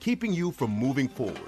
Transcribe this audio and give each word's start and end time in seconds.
keeping 0.00 0.32
you 0.32 0.50
from 0.50 0.70
moving 0.70 1.08
forward. 1.08 1.38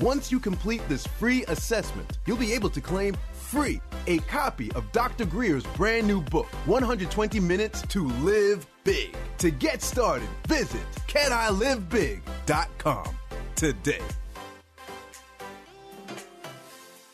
Once 0.00 0.30
you 0.30 0.38
complete 0.38 0.80
this 0.88 1.04
free 1.06 1.44
assessment, 1.48 2.18
you'll 2.26 2.36
be 2.36 2.52
able 2.52 2.70
to 2.70 2.80
claim 2.80 3.16
free 3.32 3.80
a 4.06 4.18
copy 4.20 4.70
of 4.72 4.90
Dr. 4.92 5.24
Grier's 5.24 5.64
brand 5.76 6.06
new 6.06 6.20
book, 6.20 6.46
120 6.66 7.40
Minutes 7.40 7.82
to 7.88 8.06
Live 8.20 8.64
Big. 8.84 9.16
To 9.38 9.50
get 9.50 9.82
started, 9.82 10.28
visit 10.46 10.80
canilivebig.com 11.08 13.08
today. 13.54 14.02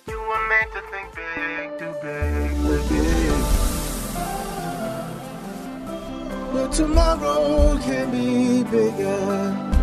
You 0.06 0.20
were 0.20 0.48
meant 0.48 0.70
to 0.72 0.82
think 0.90 1.14
big, 1.14 1.78
do 1.78 1.94
big, 2.02 2.52
live 2.58 2.88
big. 2.88 3.30
But 6.52 6.72
tomorrow 6.72 7.78
can 7.78 8.10
be 8.10 8.62
bigger. 8.70 9.73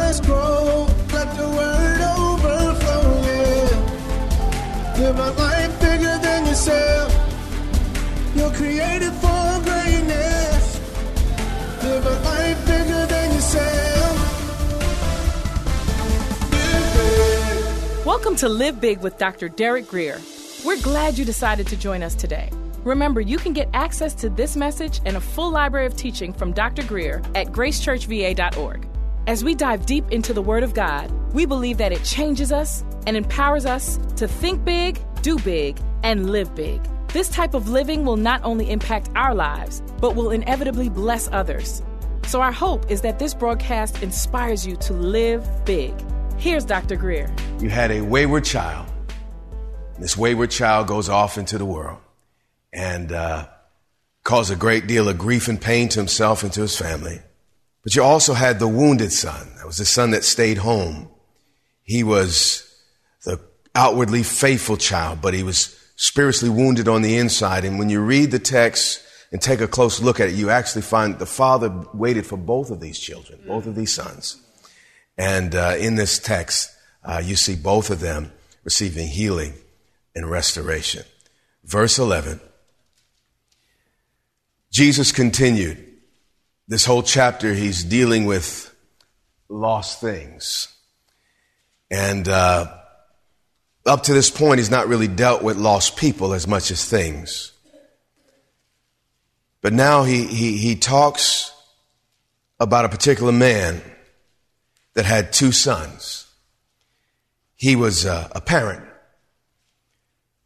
Just 0.00 0.24
grow, 0.24 0.86
let 1.12 1.36
the 1.36 1.42
overflow. 2.16 3.20
Live 4.96 5.18
a 5.18 5.30
life 5.32 5.80
bigger 5.80 6.18
than 6.22 6.46
yourself. 6.46 7.12
You're 8.34 8.52
created 8.52 9.12
for 9.14 9.60
greatness. 9.64 10.80
Live 11.82 12.06
a 12.06 12.16
life 12.30 12.66
bigger 12.66 13.06
than 13.06 13.34
yourself. 13.34 14.16
Welcome 18.06 18.36
to 18.36 18.48
Live 18.48 18.80
Big 18.80 19.00
with 19.00 19.18
Dr. 19.18 19.48
Derek 19.50 19.88
Grier. 19.88 20.20
We're 20.64 20.80
glad 20.80 21.18
you 21.18 21.24
decided 21.26 21.66
to 21.66 21.76
join 21.76 22.02
us 22.02 22.14
today. 22.14 22.50
Remember, 22.84 23.20
you 23.20 23.36
can 23.36 23.52
get 23.52 23.68
access 23.74 24.14
to 24.14 24.30
this 24.30 24.56
message 24.56 25.00
and 25.04 25.18
a 25.18 25.20
full 25.20 25.50
library 25.50 25.86
of 25.86 25.96
teaching 25.96 26.32
from 26.32 26.52
Dr. 26.52 26.84
Grier 26.84 27.20
at 27.34 27.48
gracechurchva.org. 27.48 28.87
As 29.28 29.44
we 29.44 29.54
dive 29.54 29.84
deep 29.84 30.10
into 30.10 30.32
the 30.32 30.40
Word 30.40 30.62
of 30.62 30.72
God, 30.72 31.10
we 31.34 31.44
believe 31.44 31.76
that 31.76 31.92
it 31.92 32.02
changes 32.02 32.50
us 32.50 32.82
and 33.06 33.14
empowers 33.14 33.66
us 33.66 33.98
to 34.16 34.26
think 34.26 34.64
big, 34.64 34.98
do 35.20 35.38
big, 35.40 35.78
and 36.02 36.30
live 36.30 36.54
big. 36.54 36.80
This 37.08 37.28
type 37.28 37.52
of 37.52 37.68
living 37.68 38.06
will 38.06 38.16
not 38.16 38.42
only 38.42 38.70
impact 38.70 39.10
our 39.14 39.34
lives, 39.34 39.82
but 40.00 40.16
will 40.16 40.30
inevitably 40.30 40.88
bless 40.88 41.28
others. 41.30 41.82
So, 42.24 42.40
our 42.40 42.52
hope 42.52 42.90
is 42.90 43.02
that 43.02 43.18
this 43.18 43.34
broadcast 43.34 44.02
inspires 44.02 44.66
you 44.66 44.76
to 44.76 44.94
live 44.94 45.46
big. 45.66 45.92
Here's 46.38 46.64
Dr. 46.64 46.96
Grier. 46.96 47.30
You 47.60 47.68
had 47.68 47.90
a 47.90 48.00
wayward 48.00 48.46
child. 48.46 48.86
This 49.98 50.16
wayward 50.16 50.50
child 50.50 50.86
goes 50.86 51.10
off 51.10 51.36
into 51.36 51.58
the 51.58 51.66
world 51.66 51.98
and 52.72 53.12
uh, 53.12 53.46
cause 54.24 54.48
a 54.48 54.56
great 54.56 54.86
deal 54.86 55.06
of 55.06 55.18
grief 55.18 55.48
and 55.48 55.60
pain 55.60 55.90
to 55.90 56.00
himself 56.00 56.44
and 56.44 56.52
to 56.54 56.62
his 56.62 56.78
family. 56.78 57.20
But 57.82 57.94
you 57.94 58.02
also 58.02 58.34
had 58.34 58.58
the 58.58 58.68
wounded 58.68 59.12
son. 59.12 59.54
That 59.56 59.66
was 59.66 59.76
the 59.76 59.84
son 59.84 60.10
that 60.10 60.24
stayed 60.24 60.58
home. 60.58 61.08
He 61.82 62.02
was 62.02 62.64
the 63.24 63.40
outwardly 63.74 64.22
faithful 64.22 64.76
child, 64.76 65.20
but 65.22 65.34
he 65.34 65.42
was 65.42 65.74
spiritually 65.96 66.54
wounded 66.54 66.88
on 66.88 67.02
the 67.02 67.16
inside. 67.16 67.64
And 67.64 67.78
when 67.78 67.88
you 67.88 68.00
read 68.00 68.30
the 68.30 68.38
text 68.38 69.02
and 69.32 69.40
take 69.40 69.60
a 69.60 69.68
close 69.68 70.00
look 70.00 70.20
at 70.20 70.28
it, 70.28 70.34
you 70.34 70.50
actually 70.50 70.82
find 70.82 71.18
the 71.18 71.26
father 71.26 71.86
waited 71.94 72.26
for 72.26 72.36
both 72.36 72.70
of 72.70 72.80
these 72.80 72.98
children, 72.98 73.40
both 73.46 73.66
of 73.66 73.74
these 73.74 73.92
sons. 73.92 74.40
And 75.16 75.54
uh, 75.54 75.76
in 75.78 75.96
this 75.96 76.18
text, 76.18 76.70
uh, 77.04 77.20
you 77.24 77.36
see 77.36 77.56
both 77.56 77.90
of 77.90 78.00
them 78.00 78.32
receiving 78.64 79.08
healing 79.08 79.54
and 80.14 80.30
restoration. 80.30 81.04
Verse 81.64 81.98
11 81.98 82.40
Jesus 84.70 85.12
continued. 85.12 85.87
This 86.68 86.84
whole 86.84 87.02
chapter, 87.02 87.54
he's 87.54 87.82
dealing 87.82 88.26
with 88.26 88.74
lost 89.48 90.02
things. 90.02 90.68
And 91.90 92.28
uh, 92.28 92.74
up 93.86 94.02
to 94.04 94.12
this 94.12 94.30
point, 94.30 94.58
he's 94.58 94.70
not 94.70 94.86
really 94.86 95.08
dealt 95.08 95.42
with 95.42 95.56
lost 95.56 95.96
people 95.96 96.34
as 96.34 96.46
much 96.46 96.70
as 96.70 96.84
things. 96.84 97.52
But 99.62 99.72
now 99.72 100.04
he, 100.04 100.24
he, 100.26 100.58
he 100.58 100.76
talks 100.76 101.52
about 102.60 102.84
a 102.84 102.90
particular 102.90 103.32
man 103.32 103.80
that 104.92 105.06
had 105.06 105.32
two 105.32 105.52
sons. 105.52 106.26
He 107.56 107.76
was 107.76 108.04
a 108.04 108.42
parent. 108.44 108.84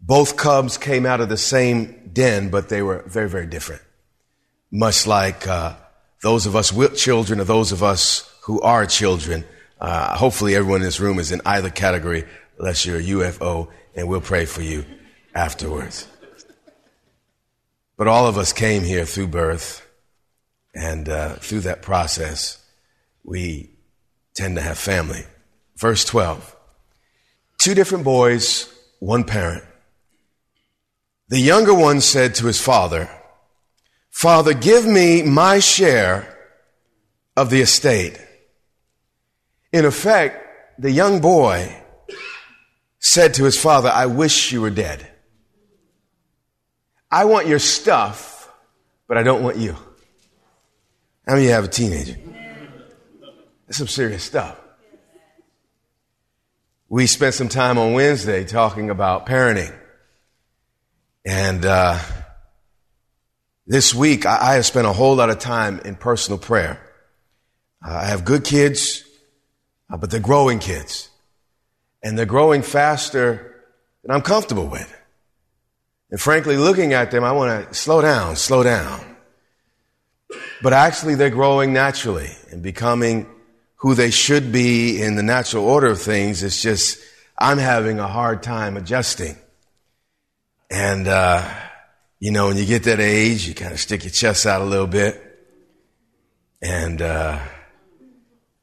Both 0.01 0.37
cubs 0.37 0.79
came 0.79 1.05
out 1.05 1.21
of 1.21 1.29
the 1.29 1.37
same 1.37 2.11
den, 2.13 2.51
but 2.51 2.69
they 2.69 2.81
were 2.81 3.03
very, 3.07 3.29
very 3.29 3.47
different. 3.47 3.83
Much 4.71 5.07
like 5.07 5.47
uh, 5.47 5.75
those 6.23 6.47
of 6.47 6.57
us 6.57 6.73
with 6.73 6.97
children 6.97 7.41
or 7.41 7.45
those 7.45 7.73
of 7.73 7.83
us 7.83 8.33
who 8.43 8.61
are 8.63 8.87
children. 8.87 9.45
Uh, 9.81 10.17
hopefully, 10.17 10.55
everyone 10.55 10.81
in 10.81 10.87
this 10.87 11.01
room 11.01 11.19
is 11.19 11.33
in 11.33 11.41
either 11.45 11.69
category, 11.69 12.25
unless 12.59 12.87
you're 12.87 12.99
a 12.99 13.03
UFO, 13.03 13.69
and 13.95 14.09
we'll 14.09 14.21
pray 14.21 14.47
for 14.47 14.63
you 14.63 14.85
afterwards. 15.35 16.09
But 17.97 18.09
all 18.09 18.27
of 18.27 18.39
us 18.39 18.53
came 18.53 18.85
here 18.85 19.05
through 19.05 19.29
birth, 19.29 19.87
and 20.75 21.09
uh, 21.09 21.35
through 21.35 21.61
that 21.61 21.83
process, 21.83 22.65
we 23.25 23.71
tend 24.35 24.57
to 24.57 24.63
have 24.63 24.79
family. 24.79 25.25
Verse 25.77 26.05
12 26.05 26.57
Two 27.59 27.75
different 27.75 28.05
boys, 28.05 28.73
one 29.01 29.25
parent. 29.25 29.65
The 31.29 31.41
younger 31.41 31.75
one 31.75 32.01
said 32.01 32.35
to 32.37 32.47
his 32.47 32.61
father, 32.61 33.09
Father, 34.13 34.53
give 34.53 34.87
me 34.87 35.23
my 35.23 35.59
share 35.59 36.39
of 37.35 37.49
the 37.51 37.63
estate. 37.63 38.21
In 39.73 39.87
effect, 39.87 40.79
the 40.79 40.93
young 40.93 41.21
boy 41.21 41.75
said 43.01 43.35
to 43.35 43.45
his 43.45 43.59
father, 43.59 43.89
I 43.89 44.07
wish 44.07 44.53
you 44.53 44.61
were 44.61 44.71
dead. 44.71 45.09
I 47.11 47.25
want 47.25 47.49
your 47.49 47.59
stuff, 47.59 48.49
but 49.09 49.17
I 49.17 49.23
don't 49.23 49.43
want 49.43 49.57
you. 49.57 49.73
How 51.27 51.35
many 51.35 51.47
you 51.47 51.53
have 51.53 51.65
a 51.65 51.69
teenager? 51.69 52.17
That's 53.67 53.79
some 53.79 53.89
serious 53.89 54.23
stuff. 54.23 54.61
We 56.91 57.07
spent 57.07 57.35
some 57.35 57.49
time 57.49 57.79
on 57.79 57.95
Wednesday 57.95 58.45
talking 58.45 58.91
about 58.91 59.25
parenting. 59.25 59.75
And, 61.25 61.65
uh, 61.65 61.99
this 63.67 63.95
week, 63.95 64.27
I, 64.27 64.39
I 64.41 64.55
have 64.55 64.67
spent 64.67 64.87
a 64.87 64.93
whole 64.93 65.17
lot 65.17 65.31
of 65.31 65.39
time 65.39 65.81
in 65.85 65.95
personal 65.95 66.39
prayer. 66.39 66.81
Uh, 67.87 67.95
I 67.95 68.05
have 68.07 68.25
good 68.25 68.45
kids, 68.45 69.05
uh, 69.91 69.97
but 69.97 70.11
they're 70.11 70.21
growing 70.21 70.59
kids. 70.59 71.09
And 72.03 72.19
they're 72.19 72.27
growing 72.27 72.63
faster 72.63 73.63
than 74.03 74.11
I'm 74.11 74.23
comfortable 74.23 74.67
with. 74.67 74.93
And 76.11 76.21
frankly, 76.21 76.57
looking 76.57 76.93
at 76.93 77.11
them, 77.11 77.25
I 77.25 77.33
want 77.33 77.69
to 77.69 77.75
slow 77.75 78.03
down, 78.03 78.37
slow 78.37 78.63
down. 78.63 79.01
But 80.63 80.73
actually, 80.73 81.15
they're 81.15 81.31
growing 81.31 81.73
naturally 81.73 82.31
and 82.51 82.63
becoming 82.63 83.27
who 83.77 83.95
they 83.95 84.11
should 84.11 84.53
be 84.53 85.01
in 85.01 85.17
the 85.17 85.23
natural 85.23 85.65
order 85.65 85.89
of 85.89 86.01
things. 86.01 86.43
It's 86.43 86.63
just, 86.63 86.99
I'm 87.39 87.59
having 87.59 87.99
a 87.99 88.07
hard 88.07 88.43
time 88.43 88.77
adjusting. 88.77 89.37
And, 90.71 91.09
uh, 91.09 91.49
you 92.23 92.31
know, 92.31 92.47
when 92.47 92.57
you 92.57 92.65
get 92.65 92.85
that 92.85 93.01
age, 93.01 93.49
you 93.49 93.53
kind 93.53 93.73
of 93.73 93.81
stick 93.81 94.05
your 94.05 94.13
chest 94.13 94.47
out 94.47 94.61
a 94.61 94.65
little 94.65 94.87
bit. 94.87 95.21
And 96.63 97.03
uh, 97.03 97.41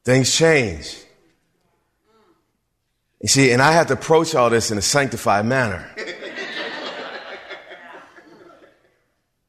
things 0.02 0.34
change. 0.34 0.96
You 3.20 3.28
see, 3.28 3.52
and 3.52 3.60
I 3.60 3.72
have 3.72 3.88
to 3.88 3.92
approach 3.92 4.34
all 4.34 4.48
this 4.48 4.70
in 4.70 4.78
a 4.78 4.82
sanctified 4.82 5.44
manner. 5.44 5.86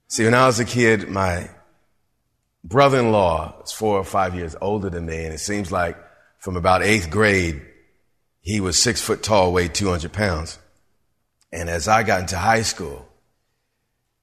see, 0.10 0.26
when 0.26 0.34
I 0.34 0.46
was 0.46 0.60
a 0.60 0.66
kid, 0.66 1.08
my 1.08 1.50
brother 2.66 3.00
in 3.00 3.14
law 3.14 3.62
is 3.64 3.72
four 3.72 3.98
or 3.98 4.04
five 4.04 4.36
years 4.36 4.58
older 4.60 4.90
than 4.90 5.06
me, 5.06 5.24
and 5.24 5.34
it 5.34 5.40
seems 5.40 5.72
like 5.72 5.96
from 6.38 6.58
about 6.58 6.84
eighth 6.84 7.10
grade, 7.10 7.62
he 8.42 8.60
was 8.60 8.78
six 8.78 9.02
foot 9.02 9.24
tall, 9.24 9.54
weighed 9.54 9.74
200 9.74 10.12
pounds. 10.12 10.60
And 11.54 11.70
as 11.70 11.88
I 11.88 12.04
got 12.04 12.20
into 12.20 12.36
high 12.38 12.64
school, 12.64 13.08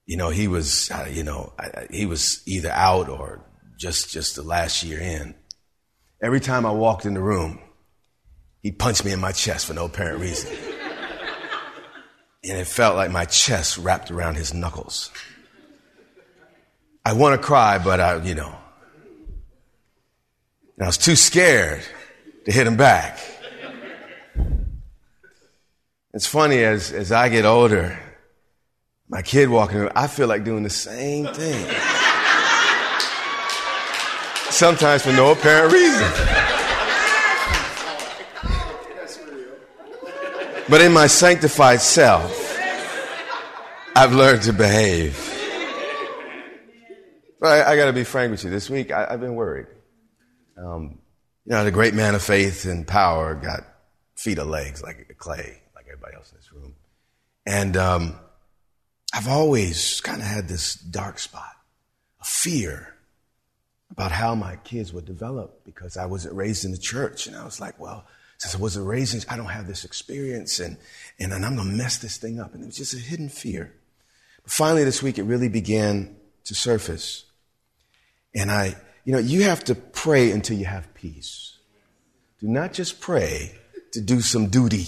you 0.08 0.16
know, 0.16 0.30
he 0.30 0.48
was, 0.48 0.90
uh, 0.90 1.06
you 1.08 1.22
know, 1.22 1.52
he 1.90 2.06
was 2.06 2.42
either 2.46 2.70
out 2.70 3.10
or 3.10 3.44
just, 3.76 4.10
just 4.10 4.36
the 4.36 4.42
last 4.42 4.82
year 4.82 4.98
in. 4.98 5.34
Every 6.22 6.40
time 6.40 6.64
I 6.64 6.72
walked 6.72 7.04
in 7.04 7.12
the 7.12 7.20
room, 7.20 7.60
he 8.62 8.72
punched 8.72 9.04
me 9.04 9.12
in 9.12 9.20
my 9.20 9.32
chest 9.32 9.66
for 9.66 9.74
no 9.74 9.84
apparent 9.84 10.20
reason. 10.20 10.56
and 12.42 12.56
it 12.56 12.66
felt 12.66 12.96
like 12.96 13.10
my 13.10 13.26
chest 13.26 13.76
wrapped 13.76 14.10
around 14.10 14.36
his 14.36 14.54
knuckles. 14.54 15.10
I 17.04 17.12
want 17.12 17.38
to 17.38 17.46
cry, 17.46 17.76
but 17.78 18.00
I, 18.00 18.16
you 18.22 18.34
know, 18.34 18.56
and 20.78 20.84
I 20.84 20.86
was 20.86 20.96
too 20.96 21.16
scared 21.16 21.82
to 22.46 22.50
hit 22.50 22.66
him 22.66 22.78
back. 22.78 23.20
It's 26.14 26.26
funny 26.26 26.60
as, 26.60 26.92
as 26.92 27.12
I 27.12 27.28
get 27.28 27.44
older, 27.44 27.98
my 29.08 29.22
kid 29.22 29.48
walking 29.48 29.78
around, 29.78 29.92
I 29.96 30.06
feel 30.06 30.28
like 30.28 30.44
doing 30.44 30.62
the 30.62 30.70
same 30.70 31.26
thing. 31.26 31.66
Sometimes 34.50 35.02
for 35.02 35.12
no 35.12 35.32
apparent 35.32 35.72
reason. 35.72 36.10
But 40.68 40.82
in 40.82 40.92
my 40.92 41.06
sanctified 41.06 41.80
self, 41.80 42.58
I've 43.96 44.12
learned 44.12 44.42
to 44.42 44.52
behave. 44.52 45.24
But 47.40 47.66
I, 47.66 47.72
I 47.72 47.76
got 47.76 47.86
to 47.86 47.92
be 47.92 48.04
frank 48.04 48.30
with 48.32 48.44
you. 48.44 48.50
This 48.50 48.68
week, 48.68 48.90
I, 48.90 49.10
have 49.10 49.20
been 49.20 49.34
worried. 49.34 49.66
Um, 50.58 50.98
you 51.46 51.52
know, 51.52 51.64
the 51.64 51.70
great 51.70 51.94
man 51.94 52.14
of 52.14 52.22
faith 52.22 52.66
and 52.66 52.86
power 52.86 53.34
got 53.34 53.60
feet 54.16 54.38
or 54.38 54.44
legs 54.44 54.82
like 54.82 55.14
clay, 55.16 55.62
like 55.74 55.86
everybody 55.86 56.16
else 56.16 56.30
in 56.32 56.36
this 56.36 56.52
room. 56.52 56.74
And 57.46 57.76
um, 57.76 58.18
I've 59.12 59.28
always 59.28 60.00
kind 60.00 60.20
of 60.20 60.26
had 60.26 60.48
this 60.48 60.74
dark 60.74 61.18
spot, 61.18 61.56
a 62.20 62.24
fear 62.24 62.94
about 63.90 64.12
how 64.12 64.34
my 64.34 64.56
kids 64.56 64.92
would 64.92 65.06
develop 65.06 65.64
because 65.64 65.96
I 65.96 66.06
wasn't 66.06 66.34
raised 66.34 66.64
in 66.64 66.72
the 66.72 66.78
church. 66.78 67.26
And 67.26 67.34
I 67.36 67.44
was 67.44 67.60
like, 67.60 67.78
well, 67.80 68.06
since 68.36 68.54
I 68.54 68.58
wasn't 68.58 68.86
raised 68.86 69.14
in, 69.14 69.22
I 69.28 69.36
don't 69.36 69.46
have 69.46 69.66
this 69.66 69.84
experience 69.84 70.60
and, 70.60 70.76
and, 71.18 71.32
and 71.32 71.44
I'm 71.44 71.56
going 71.56 71.68
to 71.68 71.74
mess 71.74 71.98
this 71.98 72.18
thing 72.18 72.38
up. 72.38 72.54
And 72.54 72.62
it 72.62 72.66
was 72.66 72.76
just 72.76 72.94
a 72.94 72.98
hidden 72.98 73.28
fear. 73.28 73.72
But 74.42 74.52
finally, 74.52 74.84
this 74.84 75.02
week, 75.02 75.18
it 75.18 75.24
really 75.24 75.48
began 75.48 76.16
to 76.44 76.54
surface. 76.54 77.24
And 78.34 78.50
I, 78.50 78.76
you 79.04 79.12
know, 79.12 79.18
you 79.18 79.44
have 79.44 79.64
to 79.64 79.74
pray 79.74 80.30
until 80.30 80.58
you 80.58 80.66
have 80.66 80.92
peace. 80.94 81.56
Do 82.40 82.46
not 82.46 82.72
just 82.72 83.00
pray 83.00 83.58
to 83.92 84.00
do 84.00 84.20
some 84.20 84.48
duty. 84.48 84.86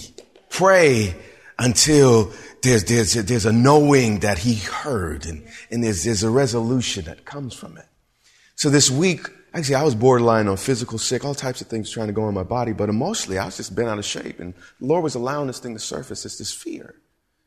Pray 0.49 1.15
until 1.59 2.31
there's, 2.61 2.83
there's, 2.85 3.13
there's 3.13 3.45
a 3.45 3.51
knowing 3.51 4.19
that 4.19 4.39
he 4.39 4.55
heard 4.55 5.25
and, 5.25 5.45
and 5.69 5.83
there's, 5.83 6.03
there's 6.03 6.23
a 6.23 6.29
resolution 6.29 7.05
that 7.05 7.25
comes 7.25 7.53
from 7.53 7.77
it. 7.77 7.85
So 8.55 8.69
this 8.69 8.91
week, 8.91 9.27
actually, 9.53 9.75
I 9.75 9.83
was 9.83 9.95
borderline 9.95 10.47
on 10.47 10.57
physical 10.57 10.99
sick, 10.99 11.25
all 11.25 11.33
types 11.33 11.61
of 11.61 11.67
things 11.67 11.89
trying 11.89 12.07
to 12.07 12.13
go 12.13 12.27
in 12.27 12.35
my 12.35 12.43
body, 12.43 12.73
but 12.73 12.89
emotionally, 12.89 13.39
I 13.39 13.45
was 13.45 13.57
just 13.57 13.75
bent 13.75 13.89
out 13.89 13.97
of 13.97 14.05
shape. 14.05 14.39
And 14.39 14.53
the 14.79 14.85
Lord 14.85 15.03
was 15.03 15.15
allowing 15.15 15.47
this 15.47 15.59
thing 15.59 15.73
to 15.73 15.79
surface. 15.79 16.25
It's 16.25 16.37
this 16.37 16.53
fear, 16.53 16.95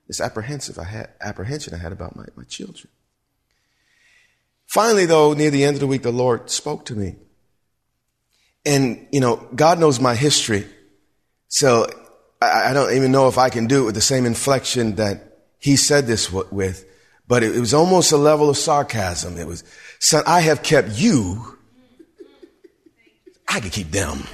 this 0.09 0.21
apprehensive 0.21 0.79
I 0.79 0.85
had, 0.85 1.11
apprehension 1.21 1.75
I 1.75 1.79
had 1.79 1.93
about 1.93 2.17
my, 2.17 2.25
my 2.35 2.45
children. 2.45 2.89
Finally, 4.67 5.07
though, 5.07 5.35
near 5.35 5.51
the 5.51 5.63
end 5.63 5.77
of 5.77 5.81
the 5.81 5.87
week, 5.87 6.03
the 6.03 6.11
Lord 6.11 6.51
spoke 6.51 6.85
to 6.87 6.95
me. 6.95 7.17
And, 8.67 9.07
you 9.13 9.21
know, 9.21 9.37
God 9.55 9.79
knows 9.79 10.01
my 10.01 10.15
history. 10.15 10.67
So 11.49 11.87
I, 12.45 12.71
I 12.71 12.73
don't 12.73 12.95
even 12.95 13.13
know 13.13 13.29
if 13.29 13.39
I 13.39 13.49
can 13.49 13.67
do 13.67 13.83
it 13.83 13.87
with 13.87 13.95
the 13.95 14.01
same 14.01 14.27
inflection 14.27 14.97
that 14.97 15.39
He 15.59 15.77
said 15.77 16.07
this 16.07 16.31
with, 16.33 16.87
but 17.27 17.43
it, 17.43 17.57
it 17.57 17.61
was 17.61 17.75
almost 17.75 18.13
a 18.13 18.17
level 18.17 18.51
of 18.51 18.57
sarcasm. 18.57 19.39
It 19.39 19.47
was, 19.47 19.65
son, 19.99 20.23
I 20.27 20.41
have 20.41 20.63
kept 20.63 20.91
you. 20.91 21.59
I 23.49 23.61
can 23.61 23.71
keep 23.71 23.91
them. 23.91 24.25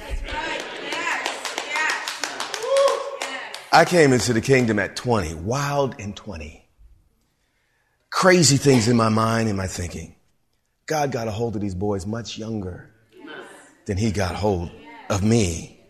I 3.73 3.85
came 3.85 4.11
into 4.11 4.33
the 4.33 4.41
kingdom 4.41 4.79
at 4.79 4.97
20, 4.97 5.35
wild 5.35 5.95
and 5.99 6.15
20. 6.15 6.67
Crazy 8.09 8.57
things 8.57 8.89
in 8.89 8.97
my 8.97 9.07
mind 9.07 9.47
and 9.47 9.57
my 9.57 9.67
thinking. 9.67 10.15
God 10.85 11.13
got 11.13 11.29
a 11.29 11.31
hold 11.31 11.55
of 11.55 11.61
these 11.61 11.75
boys 11.75 12.05
much 12.05 12.37
younger 12.37 12.91
than 13.85 13.95
he 13.95 14.11
got 14.11 14.35
hold 14.35 14.69
of 15.09 15.23
me. 15.23 15.80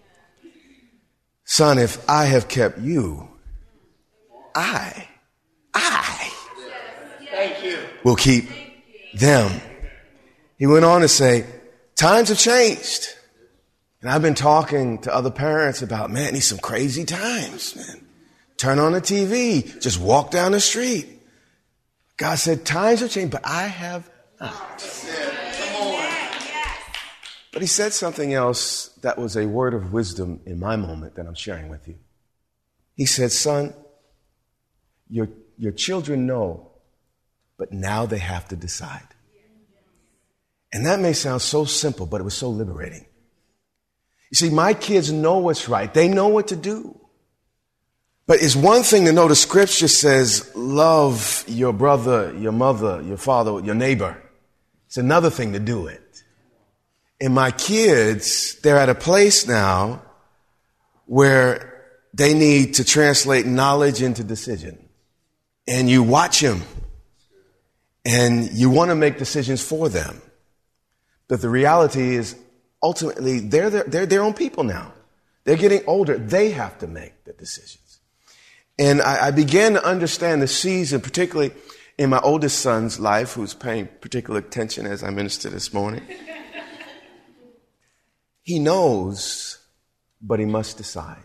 Son, 1.52 1.78
if 1.78 2.10
I 2.10 2.28
have 2.28 2.48
kept 2.48 2.80
you, 2.80 3.28
I, 4.56 5.06
I 5.74 6.32
will 8.06 8.16
keep 8.16 8.50
them. 9.14 9.60
He 10.58 10.66
went 10.66 10.86
on 10.86 11.02
to 11.02 11.10
say, 11.10 11.46
times 11.98 12.30
have 12.30 12.38
changed. 12.38 13.10
And 14.00 14.10
I've 14.10 14.22
been 14.22 14.34
talking 14.34 15.00
to 15.00 15.14
other 15.14 15.30
parents 15.30 15.82
about, 15.82 16.10
man, 16.10 16.36
these 16.36 16.48
some 16.48 16.58
crazy 16.58 17.04
times, 17.04 17.76
man. 17.76 18.08
Turn 18.56 18.80
on 18.80 18.94
the 18.94 19.02
TV, 19.02 19.78
just 19.82 20.00
walk 20.00 20.32
down 20.32 20.54
the 20.54 20.62
street. 20.62 21.06
God 22.16 22.36
said, 22.36 22.64
times 22.64 23.02
have 23.02 23.10
changed, 23.12 23.34
but 23.34 23.46
I 23.46 23.64
have 23.64 24.10
but 27.52 27.62
he 27.62 27.68
said 27.68 27.94
something 27.94 28.34
else 28.34 28.88
that 29.02 29.18
was 29.18 29.36
a 29.36 29.46
word 29.46 29.74
of 29.74 29.92
wisdom 29.92 30.40
in 30.46 30.60
my 30.60 30.76
moment 30.76 31.16
that 31.16 31.28
I'm 31.28 31.36
sharing 31.36 31.70
with 31.70 31.88
you. 31.88 31.96
He 32.96 33.06
said, 33.06 33.32
Son, 33.32 33.74
your, 35.10 35.28
your 35.58 35.72
children 35.72 36.26
know, 36.26 36.72
but 37.58 37.74
now 37.74 38.06
they 38.06 38.20
have 38.20 38.48
to 38.50 38.56
decide. 38.56 39.08
And 40.74 40.86
that 40.86 41.00
may 41.00 41.14
sound 41.14 41.42
so 41.42 41.66
simple, 41.66 42.06
but 42.06 42.22
it 42.22 42.24
was 42.24 42.34
so 42.34 42.50
liberating. 42.50 43.06
You 44.30 44.36
see, 44.36 44.50
my 44.50 44.74
kids 44.74 45.12
know 45.12 45.40
what's 45.40 45.68
right. 45.68 45.94
They 45.94 46.08
know 46.08 46.30
what 46.30 46.48
to 46.50 46.56
do. 46.56 46.98
But 48.28 48.42
it's 48.42 48.56
one 48.56 48.84
thing 48.84 49.06
to 49.06 49.12
know 49.12 49.28
the 49.28 49.36
scripture 49.36 49.90
says, 49.90 50.50
love 50.56 51.44
your 51.48 51.74
brother, 51.74 52.34
your 52.38 52.54
mother, 52.54 53.02
your 53.02 53.18
father, 53.18 53.60
your 53.60 53.76
neighbor. 53.76 54.22
It's 54.88 54.96
another 54.96 55.30
thing 55.30 55.52
to 55.52 55.60
do 55.60 55.88
it. 55.88 56.01
And 57.22 57.36
my 57.36 57.52
kids, 57.52 58.56
they're 58.62 58.80
at 58.80 58.90
a 58.90 58.96
place 58.96 59.48
now 59.48 60.02
where 61.06 61.86
they 62.16 62.34
need 62.34 62.74
to 62.76 62.84
translate 62.84 63.46
knowledge 63.46 64.02
into 64.02 64.24
decision. 64.24 64.90
And 65.68 65.88
you 65.88 66.02
watch 66.02 66.42
them 66.42 66.64
and 68.04 68.52
you 68.52 68.72
want 68.72 68.90
to 68.90 68.96
make 68.96 69.20
decisions 69.20 69.62
for 69.62 69.88
them. 69.88 70.20
But 71.28 71.42
the 71.42 71.50
reality 71.50 72.16
is 72.16 72.36
ultimately 72.82 73.40
they're 73.40 73.70
their, 73.70 73.84
they're 73.84 74.06
their 74.08 74.24
own 74.24 74.34
people 74.34 74.64
now. 74.64 74.92
They're 75.44 75.58
getting 75.58 75.84
older. 75.86 76.18
They 76.18 76.50
have 76.50 76.80
to 76.80 76.88
make 76.88 77.24
the 77.24 77.34
decisions. 77.34 78.00
And 78.80 79.00
I, 79.00 79.28
I 79.28 79.32
began 79.32 79.74
to 79.74 79.86
understand 79.86 80.42
the 80.42 80.48
season, 80.48 81.02
particularly 81.02 81.54
in 82.00 82.10
my 82.10 82.20
oldest 82.20 82.60
son's 82.60 83.00
life, 83.00 83.34
who's 83.34 83.54
paying 83.54 83.88
particular 84.02 84.40
attention 84.40 84.88
as 84.88 85.04
I 85.04 85.12
minister 85.12 85.50
this 85.50 85.72
morning. 85.72 86.02
He 88.44 88.60
knows, 88.60 89.60
but 90.22 90.40
he 90.40 90.46
must 90.46 90.78
decide. 90.78 91.18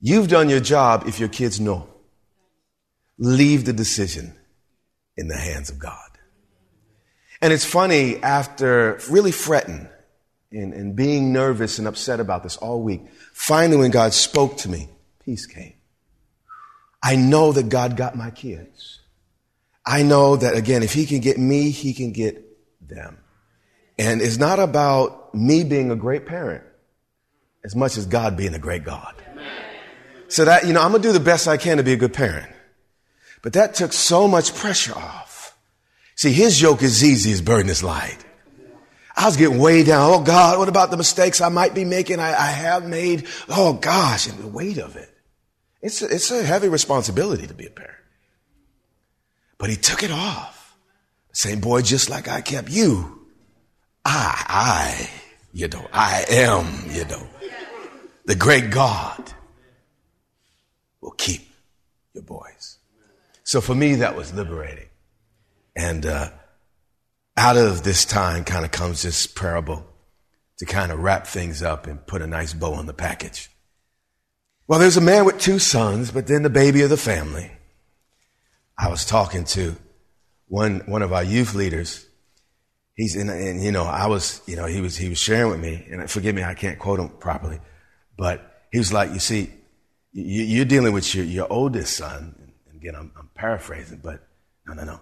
You've 0.00 0.28
done 0.28 0.48
your 0.48 0.60
job 0.60 1.04
if 1.06 1.20
your 1.20 1.28
kids 1.28 1.60
know. 1.60 1.88
Leave 3.18 3.64
the 3.64 3.72
decision 3.72 4.34
in 5.16 5.28
the 5.28 5.36
hands 5.36 5.68
of 5.68 5.78
God. 5.78 6.10
And 7.42 7.52
it's 7.52 7.64
funny, 7.64 8.22
after 8.22 8.98
really 9.10 9.32
fretting 9.32 9.88
and, 10.52 10.72
and 10.72 10.96
being 10.96 11.32
nervous 11.32 11.78
and 11.78 11.86
upset 11.86 12.20
about 12.20 12.42
this 12.42 12.56
all 12.56 12.82
week, 12.82 13.02
finally 13.32 13.76
when 13.76 13.90
God 13.90 14.12
spoke 14.12 14.58
to 14.58 14.68
me, 14.68 14.88
peace 15.24 15.46
came. 15.46 15.74
I 17.02 17.16
know 17.16 17.52
that 17.52 17.68
God 17.68 17.96
got 17.96 18.14
my 18.14 18.30
kids. 18.30 19.00
I 19.86 20.02
know 20.02 20.36
that 20.36 20.54
again, 20.54 20.82
if 20.82 20.92
he 20.92 21.06
can 21.06 21.20
get 21.20 21.38
me, 21.38 21.70
he 21.70 21.94
can 21.94 22.12
get 22.12 22.44
them. 22.80 23.18
And 23.98 24.20
it's 24.20 24.38
not 24.38 24.58
about 24.58 25.19
me 25.34 25.64
being 25.64 25.90
a 25.90 25.96
great 25.96 26.26
parent 26.26 26.64
as 27.64 27.76
much 27.76 27.96
as 27.96 28.06
God 28.06 28.36
being 28.36 28.54
a 28.54 28.58
great 28.58 28.84
God. 28.84 29.14
So 30.28 30.44
that, 30.44 30.66
you 30.66 30.72
know, 30.72 30.80
I'm 30.80 30.90
going 30.90 31.02
to 31.02 31.08
do 31.08 31.12
the 31.12 31.20
best 31.20 31.48
I 31.48 31.56
can 31.56 31.78
to 31.78 31.82
be 31.82 31.92
a 31.92 31.96
good 31.96 32.14
parent. 32.14 32.52
But 33.42 33.54
that 33.54 33.74
took 33.74 33.92
so 33.92 34.28
much 34.28 34.54
pressure 34.54 34.94
off. 34.94 35.56
See, 36.14 36.32
his 36.32 36.60
yoke 36.60 36.82
is 36.82 37.02
easy, 37.02 37.30
his 37.30 37.42
burden 37.42 37.70
is 37.70 37.82
light. 37.82 38.18
I 39.16 39.26
was 39.26 39.36
getting 39.36 39.58
way 39.58 39.82
down. 39.82 40.12
Oh 40.12 40.22
God, 40.22 40.58
what 40.58 40.68
about 40.68 40.90
the 40.90 40.96
mistakes 40.96 41.40
I 41.40 41.48
might 41.48 41.74
be 41.74 41.84
making? 41.84 42.20
I, 42.20 42.28
I 42.28 42.46
have 42.46 42.86
made. 42.86 43.26
Oh 43.48 43.74
gosh, 43.74 44.28
and 44.28 44.38
the 44.38 44.46
weight 44.46 44.78
of 44.78 44.96
it. 44.96 45.12
It's 45.82 46.00
a, 46.02 46.14
it's 46.14 46.30
a 46.30 46.42
heavy 46.42 46.68
responsibility 46.68 47.46
to 47.46 47.54
be 47.54 47.66
a 47.66 47.70
parent. 47.70 47.96
But 49.58 49.70
he 49.70 49.76
took 49.76 50.02
it 50.02 50.10
off. 50.10 50.76
Same 51.32 51.60
boy, 51.60 51.82
just 51.82 52.08
like 52.08 52.28
I 52.28 52.40
kept 52.40 52.70
you. 52.70 53.26
I, 54.04 54.44
I, 54.48 55.10
you 55.52 55.68
know, 55.68 55.88
I 55.92 56.24
am, 56.28 56.90
you 56.90 57.04
know, 57.04 57.26
the 58.24 58.34
great 58.34 58.70
God 58.70 59.32
will 61.00 61.12
keep 61.12 61.48
your 62.14 62.22
boys. 62.22 62.78
So 63.42 63.60
for 63.60 63.74
me, 63.74 63.96
that 63.96 64.16
was 64.16 64.32
liberating. 64.32 64.88
And, 65.74 66.06
uh, 66.06 66.30
out 67.36 67.56
of 67.56 67.82
this 67.84 68.04
time 68.04 68.44
kind 68.44 68.64
of 68.64 68.70
comes 68.70 69.02
this 69.02 69.26
parable 69.26 69.86
to 70.58 70.66
kind 70.66 70.92
of 70.92 70.98
wrap 70.98 71.26
things 71.26 71.62
up 71.62 71.86
and 71.86 72.06
put 72.06 72.20
a 72.20 72.26
nice 72.26 72.52
bow 72.52 72.74
on 72.74 72.86
the 72.86 72.92
package. 72.92 73.50
Well, 74.68 74.78
there's 74.78 74.98
a 74.98 75.00
man 75.00 75.24
with 75.24 75.40
two 75.40 75.58
sons, 75.58 76.10
but 76.10 76.26
then 76.26 76.42
the 76.42 76.50
baby 76.50 76.82
of 76.82 76.90
the 76.90 76.96
family. 76.96 77.50
I 78.78 78.88
was 78.88 79.04
talking 79.04 79.44
to 79.44 79.74
one, 80.48 80.80
one 80.86 81.02
of 81.02 81.12
our 81.12 81.24
youth 81.24 81.54
leaders. 81.54 82.06
He's 83.00 83.16
in, 83.16 83.30
and 83.30 83.64
you 83.64 83.72
know, 83.72 83.84
I 83.84 84.08
was, 84.08 84.42
you 84.46 84.56
know, 84.56 84.66
he 84.66 84.82
was, 84.82 84.94
he 84.94 85.08
was 85.08 85.16
sharing 85.16 85.50
with 85.50 85.60
me, 85.60 85.86
and 85.90 86.10
forgive 86.10 86.34
me, 86.34 86.44
I 86.44 86.52
can't 86.52 86.78
quote 86.78 87.00
him 87.00 87.08
properly, 87.08 87.58
but 88.18 88.66
he 88.70 88.78
was 88.78 88.92
like, 88.92 89.14
you 89.14 89.18
see, 89.18 89.50
you, 90.12 90.60
are 90.60 90.66
dealing 90.66 90.92
with 90.92 91.14
your, 91.14 91.24
your 91.24 91.50
oldest 91.50 91.96
son. 91.96 92.34
And 92.68 92.76
again, 92.76 92.94
I'm, 92.94 93.10
I'm 93.18 93.30
paraphrasing, 93.34 94.02
but 94.04 94.22
no, 94.66 94.74
no, 94.74 94.84
no. 94.84 95.00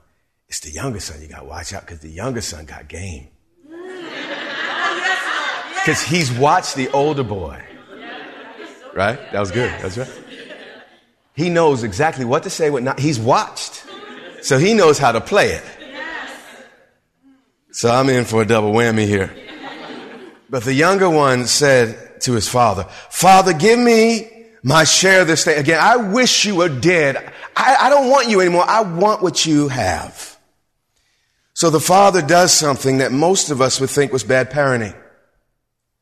It's 0.48 0.60
the 0.60 0.70
younger 0.70 1.00
son 1.00 1.20
you 1.20 1.26
got 1.26 1.40
to 1.40 1.46
watch 1.46 1.72
out 1.72 1.86
because 1.86 1.98
the 1.98 2.08
younger 2.08 2.40
son 2.40 2.66
got 2.66 2.86
game. 2.86 3.30
Because 5.74 6.02
he's 6.02 6.30
watched 6.30 6.74
the 6.74 6.90
older 6.90 7.22
boy. 7.22 7.62
Right? 8.94 9.18
That 9.32 9.40
was 9.40 9.50
good. 9.50 9.70
That's 9.80 9.96
right. 9.96 10.10
He 11.34 11.48
knows 11.48 11.82
exactly 11.82 12.26
what 12.26 12.42
to 12.42 12.50
say, 12.50 12.68
what 12.68 12.82
not. 12.82 13.00
He's 13.00 13.18
watched. 13.18 13.86
So 14.42 14.58
he 14.58 14.74
knows 14.74 14.98
how 14.98 15.12
to 15.12 15.20
play 15.20 15.52
it. 15.52 15.64
So 17.70 17.90
I'm 17.90 18.08
in 18.08 18.24
for 18.24 18.42
a 18.42 18.46
double 18.46 18.72
whammy 18.72 19.06
here. 19.06 19.34
But 20.50 20.64
the 20.64 20.72
younger 20.72 21.10
one 21.10 21.46
said 21.46 22.20
to 22.22 22.32
his 22.32 22.48
father, 22.48 22.84
Father, 23.10 23.52
give 23.52 23.78
me 23.78 24.30
my 24.62 24.84
share 24.84 25.20
of 25.20 25.26
this 25.26 25.44
thing. 25.44 25.58
Again, 25.58 25.78
I 25.80 25.96
wish 25.96 26.44
you 26.44 26.56
were 26.56 26.68
dead. 26.68 27.32
I, 27.54 27.76
I 27.80 27.90
don't 27.90 28.10
want 28.10 28.28
you 28.28 28.40
anymore. 28.40 28.64
I 28.66 28.82
want 28.82 29.22
what 29.22 29.44
you 29.44 29.68
have. 29.68 30.38
So 31.52 31.70
the 31.70 31.80
father 31.80 32.22
does 32.22 32.52
something 32.52 32.98
that 32.98 33.12
most 33.12 33.50
of 33.50 33.60
us 33.60 33.80
would 33.80 33.90
think 33.90 34.12
was 34.12 34.24
bad 34.24 34.50
parenting. 34.50 34.96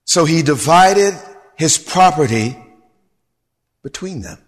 So 0.04 0.24
he 0.24 0.42
divided 0.42 1.14
his 1.56 1.78
property 1.78 2.56
between 3.82 4.20
them. 4.20 4.38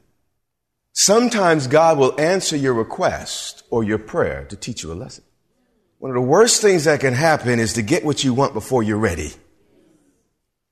Sometimes 0.93 1.67
God 1.67 1.99
will 1.99 2.19
answer 2.21 2.57
your 2.57 2.75
request 2.75 3.63
or 3.71 3.83
your 3.83 3.99
prayer 3.99 4.45
to 4.47 4.57
teach 4.57 4.83
you 4.83 4.93
a 4.93 4.95
lesson. 4.95 5.25
One 5.99 6.11
of 6.11 6.15
the 6.15 6.21
worst 6.21 6.63
things 6.63 6.85
that 6.85 7.01
can 7.01 7.15
happen 7.15 7.59
is 7.59 7.75
to 7.75 7.83
get 7.83 8.05
what 8.05 8.23
you 8.23 8.33
want 8.33 8.55
before 8.55 8.83
you're 8.83 8.99
ready. 8.99 9.33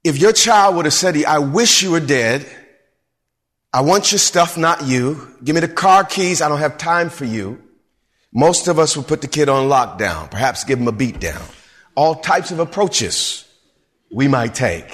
If 0.05 0.19
your 0.19 0.33
child 0.33 0.77
would 0.77 0.85
have 0.85 0.95
said, 0.95 1.17
I 1.25 1.41
wish 1.41 1.83
you 1.83 1.91
were 1.91 2.01
dead. 2.01 2.47
I 3.73 3.81
want 3.81 4.13
your 4.13 4.21
stuff, 4.21 4.57
not 4.57 4.87
you. 4.87 5.35
Give 5.43 5.55
me 5.55 5.61
the 5.61 5.69
car 5.69 6.05
keys. 6.05 6.41
I 6.41 6.49
don't 6.49 6.61
have 6.61 6.79
time 6.79 7.11
for 7.11 7.25
you. 7.25 7.61
Most 8.33 8.69
of 8.69 8.79
us 8.79 8.97
would 8.97 9.09
put 9.09 9.21
the 9.21 9.29
kid 9.29 9.49
on 9.49 9.69
lockdown, 9.69 10.31
perhaps 10.31 10.65
give 10.65 10.79
him 10.79 10.89
a 10.89 10.93
beat 10.93 11.19
down. 11.19 11.43
All 11.95 12.17
types 12.17 12.51
of 12.51 12.61
approaches 12.61 13.47
we 14.13 14.29
might 14.29 14.55
take. 14.55 14.91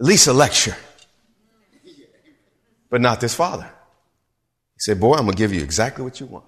At 0.00 0.06
least 0.06 0.26
a 0.26 0.32
lecture. 0.32 0.76
But 2.88 3.02
not 3.02 3.20
this 3.20 3.34
father. 3.34 3.70
He 4.74 4.80
said, 4.80 4.98
Boy, 4.98 5.14
I'm 5.14 5.24
going 5.24 5.32
to 5.32 5.36
give 5.36 5.52
you 5.52 5.62
exactly 5.62 6.02
what 6.02 6.18
you 6.18 6.26
want. 6.26 6.46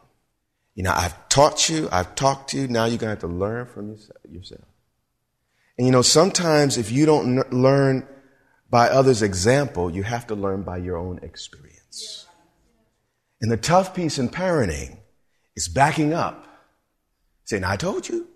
You 0.75 0.85
know, 0.85 0.93
I've 0.93 1.29
taught 1.29 1.69
you, 1.69 1.88
I've 1.93 2.14
talked 2.14 2.50
to 2.50 2.59
you, 2.59 2.69
now 2.69 2.87
you're 2.87 2.99
going 2.99 3.14
to 3.14 3.21
have 3.21 3.21
to 3.21 3.26
learn 3.26 3.67
from 3.67 3.99
yourself. 4.29 4.64
And 5.76 5.87
you 5.87 5.93
know, 5.93 6.02
sometimes 6.02 6.79
if 6.79 6.91
you 6.91 7.07
don't 7.07 7.52
learn 7.52 8.07
by 8.71 8.88
others' 8.88 9.21
example, 9.21 9.91
you 9.91 10.02
have 10.02 10.26
to 10.29 10.35
learn 10.35 10.62
by 10.62 10.79
your 10.79 10.97
own 10.97 11.19
experience. 11.23 12.26
And 13.43 13.50
the 13.50 13.59
tough 13.59 13.95
piece 13.95 14.19
in 14.19 14.31
parenting 14.31 14.99
is 15.57 15.69
backing 15.69 16.14
up, 16.14 16.47
saying, 17.45 17.64
I 17.64 17.76
told 17.76 18.09
you, 18.09 18.29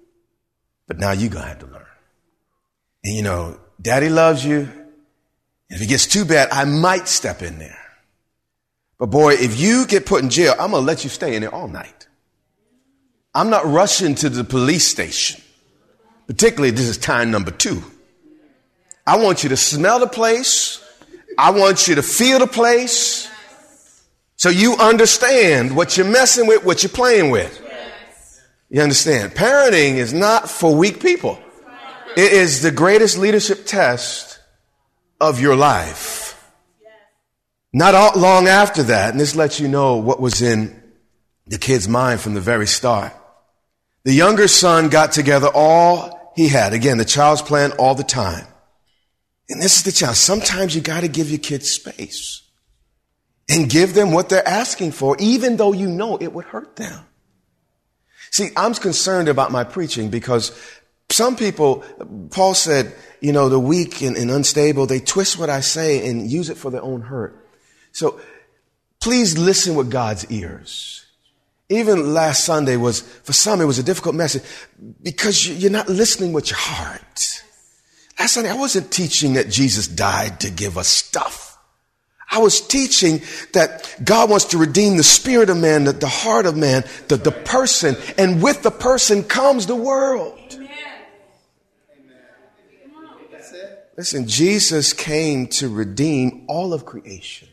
but 0.86 0.98
now 0.98 1.12
you're 1.12 1.30
going 1.30 1.44
to 1.44 1.48
have 1.48 1.58
to 1.60 1.66
learn. 1.66 1.86
And 3.02 3.14
you 3.14 3.22
know, 3.22 3.58
daddy 3.80 4.10
loves 4.10 4.44
you. 4.44 4.68
If 5.70 5.80
it 5.80 5.88
gets 5.88 6.06
too 6.06 6.24
bad, 6.24 6.50
I 6.50 6.64
might 6.64 7.08
step 7.08 7.40
in 7.40 7.58
there. 7.58 7.78
But 8.98 9.06
boy, 9.06 9.34
if 9.34 9.58
you 9.58 9.86
get 9.86 10.06
put 10.06 10.22
in 10.22 10.28
jail, 10.30 10.54
I'm 10.58 10.72
going 10.72 10.82
to 10.82 10.86
let 10.86 11.04
you 11.04 11.10
stay 11.10 11.34
in 11.34 11.42
there 11.42 11.54
all 11.54 11.68
night. 11.68 11.95
I'm 13.36 13.50
not 13.50 13.66
rushing 13.66 14.14
to 14.14 14.30
the 14.30 14.44
police 14.44 14.86
station. 14.86 15.42
Particularly, 16.26 16.70
this 16.70 16.86
is 16.88 16.96
time 16.96 17.30
number 17.30 17.50
two. 17.50 17.82
I 19.06 19.18
want 19.18 19.42
you 19.42 19.50
to 19.50 19.58
smell 19.58 20.00
the 20.00 20.06
place. 20.06 20.82
I 21.36 21.50
want 21.50 21.86
you 21.86 21.96
to 21.96 22.02
feel 22.02 22.38
the 22.38 22.46
place. 22.46 23.28
So 24.36 24.48
you 24.48 24.76
understand 24.76 25.76
what 25.76 25.98
you're 25.98 26.06
messing 26.06 26.46
with, 26.46 26.64
what 26.64 26.82
you're 26.82 26.88
playing 26.88 27.30
with. 27.30 27.62
You 28.70 28.80
understand? 28.80 29.32
Parenting 29.32 29.96
is 29.96 30.14
not 30.14 30.48
for 30.50 30.74
weak 30.74 31.00
people. 31.00 31.38
It 32.16 32.32
is 32.32 32.62
the 32.62 32.70
greatest 32.70 33.18
leadership 33.18 33.66
test 33.66 34.40
of 35.20 35.40
your 35.40 35.56
life. 35.56 36.42
Not 37.74 38.16
long 38.16 38.48
after 38.48 38.82
that, 38.84 39.10
and 39.10 39.20
this 39.20 39.36
lets 39.36 39.60
you 39.60 39.68
know 39.68 39.96
what 39.96 40.22
was 40.22 40.40
in 40.40 40.82
the 41.46 41.58
kid's 41.58 41.86
mind 41.86 42.22
from 42.22 42.32
the 42.32 42.40
very 42.40 42.66
start. 42.66 43.12
The 44.06 44.14
younger 44.14 44.46
son 44.46 44.88
got 44.88 45.10
together 45.10 45.48
all 45.52 46.32
he 46.36 46.46
had. 46.46 46.72
Again, 46.72 46.96
the 46.96 47.04
child's 47.04 47.42
plan 47.42 47.72
all 47.72 47.96
the 47.96 48.04
time. 48.04 48.46
And 49.48 49.60
this 49.60 49.78
is 49.78 49.82
the 49.82 49.90
challenge. 49.90 50.18
Sometimes 50.18 50.76
you 50.76 50.80
got 50.80 51.00
to 51.00 51.08
give 51.08 51.28
your 51.28 51.40
kids 51.40 51.72
space 51.72 52.42
and 53.48 53.68
give 53.68 53.94
them 53.94 54.12
what 54.12 54.28
they're 54.28 54.46
asking 54.46 54.92
for, 54.92 55.16
even 55.18 55.56
though 55.56 55.72
you 55.72 55.88
know 55.88 56.16
it 56.18 56.32
would 56.32 56.44
hurt 56.44 56.76
them. 56.76 57.04
See, 58.30 58.50
I'm 58.56 58.74
concerned 58.74 59.26
about 59.28 59.50
my 59.50 59.64
preaching 59.64 60.08
because 60.08 60.56
some 61.10 61.34
people, 61.34 61.82
Paul 62.30 62.54
said, 62.54 62.94
you 63.20 63.32
know, 63.32 63.48
the 63.48 63.58
weak 63.58 64.02
and, 64.02 64.16
and, 64.16 64.30
unstable, 64.30 64.86
they 64.86 65.00
twist 65.00 65.36
what 65.36 65.50
I 65.50 65.58
say 65.58 66.08
and 66.08 66.30
use 66.30 66.48
it 66.48 66.56
for 66.56 66.70
their 66.70 66.82
own 66.82 67.00
hurt. 67.00 67.44
So 67.90 68.20
please 69.00 69.36
listen 69.36 69.74
with 69.74 69.90
God's 69.90 70.30
ears. 70.30 71.05
Even 71.68 72.14
last 72.14 72.44
Sunday 72.44 72.76
was, 72.76 73.00
for 73.00 73.32
some, 73.32 73.60
it 73.60 73.64
was 73.64 73.78
a 73.78 73.82
difficult 73.82 74.14
message 74.14 74.42
because 75.02 75.48
you're 75.48 75.70
not 75.70 75.88
listening 75.88 76.32
with 76.32 76.48
your 76.48 76.58
heart. 76.58 77.42
Last 78.18 78.34
Sunday, 78.34 78.50
I 78.50 78.54
wasn't 78.54 78.90
teaching 78.90 79.34
that 79.34 79.50
Jesus 79.50 79.88
died 79.88 80.40
to 80.40 80.50
give 80.50 80.78
us 80.78 80.88
stuff. 80.88 81.58
I 82.30 82.38
was 82.38 82.60
teaching 82.60 83.22
that 83.52 83.94
God 84.04 84.30
wants 84.30 84.46
to 84.46 84.58
redeem 84.58 84.96
the 84.96 85.04
spirit 85.04 85.50
of 85.50 85.56
man, 85.56 85.84
the, 85.84 85.92
the 85.92 86.08
heart 86.08 86.46
of 86.46 86.56
man, 86.56 86.84
the, 87.08 87.16
the 87.16 87.30
person, 87.30 87.96
and 88.18 88.42
with 88.42 88.62
the 88.62 88.70
person 88.70 89.22
comes 89.22 89.66
the 89.66 89.76
world. 89.76 90.38
Listen, 93.96 94.28
Jesus 94.28 94.92
came 94.92 95.46
to 95.46 95.68
redeem 95.68 96.44
all 96.48 96.74
of 96.74 96.84
creation. 96.84 97.48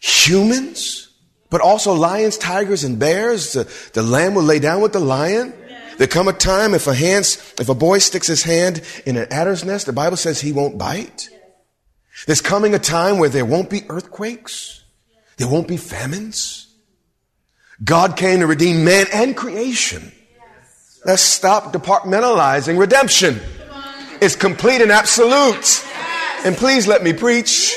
Humans, 0.00 1.11
but 1.52 1.60
also 1.60 1.92
lions, 1.92 2.38
tigers, 2.38 2.82
and 2.82 2.98
bears. 2.98 3.52
The, 3.52 3.70
the 3.92 4.02
lamb 4.02 4.34
will 4.34 4.42
lay 4.42 4.58
down 4.58 4.80
with 4.80 4.94
the 4.94 5.00
lion. 5.00 5.52
There 5.98 6.06
come 6.06 6.26
a 6.26 6.32
time 6.32 6.72
if 6.72 6.86
a 6.86 6.94
hands, 6.94 7.36
if 7.60 7.68
a 7.68 7.74
boy 7.74 7.98
sticks 7.98 8.26
his 8.26 8.42
hand 8.42 8.82
in 9.04 9.18
an 9.18 9.26
adder's 9.30 9.62
nest, 9.62 9.84
the 9.84 9.92
Bible 9.92 10.16
says 10.16 10.40
he 10.40 10.50
won't 10.50 10.78
bite. 10.78 11.28
There's 12.26 12.40
coming 12.40 12.74
a 12.74 12.78
time 12.78 13.18
where 13.18 13.28
there 13.28 13.44
won't 13.44 13.68
be 13.68 13.82
earthquakes. 13.90 14.82
There 15.36 15.46
won't 15.46 15.68
be 15.68 15.76
famines. 15.76 16.68
God 17.84 18.16
came 18.16 18.40
to 18.40 18.46
redeem 18.46 18.84
man 18.84 19.06
and 19.12 19.36
creation. 19.36 20.10
Let's 21.04 21.22
stop 21.22 21.74
departmentalizing 21.74 22.78
redemption. 22.78 23.40
It's 24.22 24.36
complete 24.36 24.80
and 24.80 24.90
absolute. 24.90 25.84
And 26.46 26.56
please 26.56 26.86
let 26.86 27.02
me 27.02 27.12
preach 27.12 27.76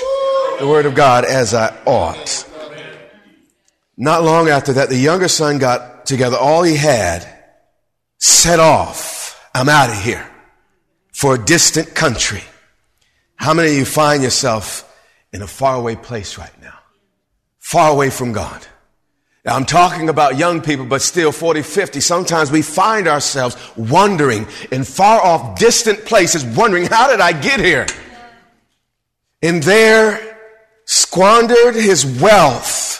the 0.60 0.67
word 0.67 0.86
of 0.86 0.96
God 0.96 1.25
as 1.25 1.53
I 1.53 1.75
ought. 1.86 2.54
Not 3.98 4.24
long 4.24 4.50
after 4.50 4.74
that, 4.74 4.90
the 4.90 4.98
younger 4.98 5.28
son 5.28 5.58
got 5.58 6.06
together 6.06 6.38
all 6.38 6.64
he 6.64 6.75
had, 6.75 7.28
set 8.18 8.60
off. 8.60 9.50
I'm 9.54 9.70
out 9.70 9.90
of 9.90 10.02
here 10.02 10.30
for 11.14 11.36
a 11.36 11.38
distant 11.38 11.96
country. 11.96 12.44
How 13.36 13.54
many 13.54 13.70
of 13.70 13.75
you 13.75 13.86
find 13.86 14.22
yourself 14.22 14.92
in 15.32 15.42
a 15.42 15.48
faraway 15.48 15.96
place 15.96 16.38
right 16.38 16.62
now? 16.62 16.78
Far 17.60 17.92
away 17.92 18.10
from 18.10 18.34
God. 18.34 18.66
Now, 19.46 19.56
I'm 19.56 19.66
talking 19.66 20.10
about 20.10 20.38
young 20.38 20.62
people, 20.62 20.86
but 20.86 21.04
still 21.04 21.32
40, 21.32 21.62
50. 21.62 22.00
Sometimes 22.00 22.52
we 22.52 22.64
find 22.64 23.08
ourselves 23.08 23.56
wondering 23.78 24.48
in 24.72 24.84
far 24.84 25.22
off, 25.22 25.60
distant 25.60 26.04
places, 26.06 26.44
wondering, 26.44 26.86
how 26.86 27.08
did 27.08 27.22
I 27.22 27.32
get 27.32 27.60
here? 27.60 27.86
And 29.44 29.62
there 29.62 30.38
squandered 30.86 31.75
his 31.75 32.06
wealth, 32.20 32.95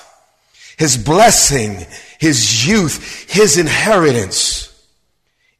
his 0.78 0.98
blessing, 0.98 1.86
his 2.20 2.68
youth, 2.68 3.30
his 3.32 3.58
inheritance 3.58 4.72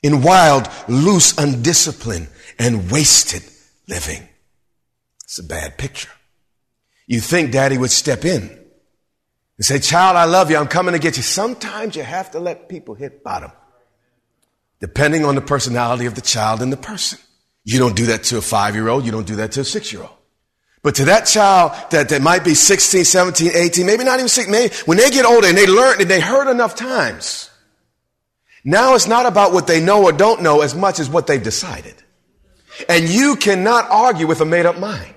in 0.04 0.22
wild, 0.22 0.70
loose, 0.88 1.38
undisciplined, 1.38 2.28
and 2.60 2.92
wasted 2.92 3.44
living. 3.88 4.28
It's 5.24 5.40
a 5.40 5.44
bad 5.44 5.78
picture. 5.78 6.12
You 7.08 7.20
think 7.20 7.52
daddy 7.52 7.78
would 7.78 7.92
step 7.92 8.26
in 8.26 8.42
and 9.58 9.66
say, 9.66 9.80
child, 9.80 10.18
I 10.18 10.26
love 10.26 10.50
you. 10.52 10.58
I'm 10.58 10.68
coming 10.68 10.94
to 10.94 11.00
get 11.00 11.18
you. 11.18 11.24
Sometimes 11.24 11.96
you 11.96 12.04
have 12.04 12.32
to 12.32 12.40
let 12.40 12.70
people 12.70 12.96
hit 12.96 13.24
bottom, 13.24 13.52
depending 14.80 15.26
on 15.26 15.36
the 15.36 15.42
personality 15.42 16.06
of 16.06 16.16
the 16.16 16.22
child 16.22 16.62
and 16.62 16.72
the 16.72 16.78
person. 16.78 17.20
You 17.64 17.80
don't 17.80 17.96
do 17.96 18.08
that 18.08 18.24
to 18.26 18.38
a 18.38 18.42
five 18.42 18.76
year 18.76 18.88
old. 18.88 19.06
You 19.06 19.12
don't 19.12 19.28
do 19.28 19.38
that 19.38 19.54
to 19.54 19.62
a 19.62 19.64
six 19.64 19.92
year 19.92 20.04
old. 20.04 20.12
But 20.86 20.94
to 20.98 21.06
that 21.06 21.26
child 21.26 21.72
that, 21.90 22.10
that 22.10 22.22
might 22.22 22.44
be 22.44 22.54
16, 22.54 23.06
17, 23.06 23.54
18, 23.56 23.88
maybe 23.88 24.04
not 24.04 24.20
even 24.20 24.30
16, 24.30 24.52
maybe 24.52 24.72
when 24.86 25.00
they 25.00 25.10
get 25.10 25.26
older 25.26 25.48
and 25.48 25.58
they 25.58 25.66
learn 25.66 26.00
and 26.00 26.08
they 26.08 26.22
heard 26.22 26.48
enough 26.48 26.76
times, 26.76 27.50
now 28.64 28.94
it's 28.94 29.08
not 29.08 29.26
about 29.26 29.52
what 29.52 29.66
they 29.66 29.84
know 29.84 30.04
or 30.04 30.12
don't 30.12 30.44
know 30.44 30.62
as 30.62 30.76
much 30.76 31.00
as 31.00 31.10
what 31.10 31.26
they've 31.26 31.42
decided. 31.42 31.96
And 32.88 33.10
you 33.10 33.36
cannot 33.36 33.90
argue 33.90 34.28
with 34.28 34.42
a 34.42 34.46
made 34.46 34.68
up 34.68 34.78
mind. 34.78 35.16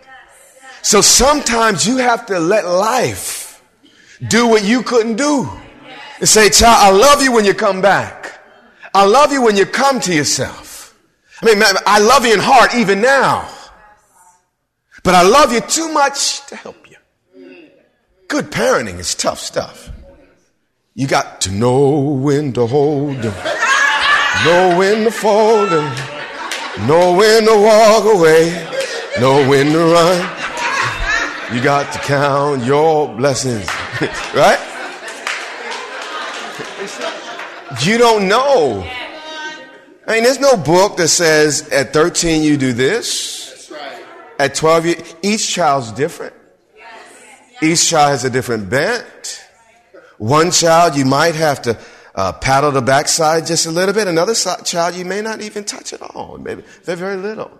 So 0.81 1.03
sometimes 1.03 1.87
you 1.87 1.99
have 1.99 2.25
to 2.27 2.39
let 2.39 2.65
life 2.65 3.63
do 4.27 4.47
what 4.47 4.65
you 4.65 4.83
couldn't 4.83 5.17
do. 5.17 5.51
And 6.19 6.27
say, 6.27 6.49
child, 6.49 6.79
I 6.81 6.97
love 6.97 7.23
you 7.23 7.31
when 7.31 7.45
you 7.45 7.53
come 7.53 7.83
back. 7.83 8.41
I 8.95 9.05
love 9.05 9.33
you 9.33 9.43
when 9.43 9.55
you 9.55 9.67
come 9.67 10.01
to 10.01 10.15
yourself. 10.15 10.99
I 11.43 11.45
mean, 11.45 11.63
I 11.85 11.99
love 11.99 12.25
you 12.25 12.33
in 12.33 12.41
heart 12.41 12.75
even 12.75 13.03
now. 13.03 13.51
But 15.03 15.15
I 15.15 15.23
love 15.23 15.53
you 15.53 15.61
too 15.61 15.93
much 15.93 16.47
to 16.47 16.57
help 16.57 16.91
you. 16.91 16.97
Good 18.29 18.51
parenting 18.51 18.99
is 18.99 19.15
tough 19.15 19.39
stuff. 19.39 19.91
You 20.95 21.07
got 21.07 21.41
to 21.43 21.53
know 21.53 22.01
when 22.01 22.53
to 22.55 22.67
hold 22.67 23.17
them, 23.19 23.35
know 24.45 24.77
when 24.77 25.05
to 25.05 25.11
fold 25.11 25.71
them, 25.71 25.97
know 26.89 27.15
when 27.17 27.45
to 27.45 27.57
walk 27.57 28.05
away, 28.05 28.51
know 29.21 29.49
when 29.49 29.73
to 29.73 29.79
run. 29.79 31.55
You 31.55 31.63
got 31.63 31.91
to 31.93 31.99
count 32.01 32.65
your 32.65 33.09
blessings, 33.17 33.67
right? 34.35 34.59
You 37.83 37.97
don't 37.97 38.29
know. 38.29 38.85
I 40.07 40.15
mean, 40.15 40.25
there's 40.25 40.41
no 40.41 40.57
book 40.57 40.97
that 40.97 41.09
says 41.09 41.69
at 41.69 41.93
13 41.93 42.43
you 42.43 42.57
do 42.57 42.73
this. 42.73 43.38
At 44.39 44.55
12, 44.55 44.87
you, 44.87 44.95
each 45.23 45.49
child's 45.53 45.93
different. 45.93 46.35
Each 47.61 47.89
child 47.89 48.11
has 48.11 48.25
a 48.25 48.31
different 48.31 48.71
bent. 48.71 49.45
One 50.19 50.51
child, 50.51 50.97
you 50.97 51.05
might 51.05 51.35
have 51.35 51.63
to 51.63 51.79
uh, 52.15 52.33
paddle 52.33 52.71
the 52.71 52.83
backside 52.83 53.47
just 53.47 53.67
a 53.67 53.71
little 53.71 53.95
bit. 53.95 54.07
Another 54.07 54.35
child, 54.35 54.95
you 54.95 55.05
may 55.05 55.23
not 55.23 55.41
even 55.41 55.65
touch 55.65 55.93
at 55.93 56.03
all. 56.03 56.39
Maybe 56.39 56.63
they're 56.85 56.97
very 56.97 57.17
little. 57.17 57.51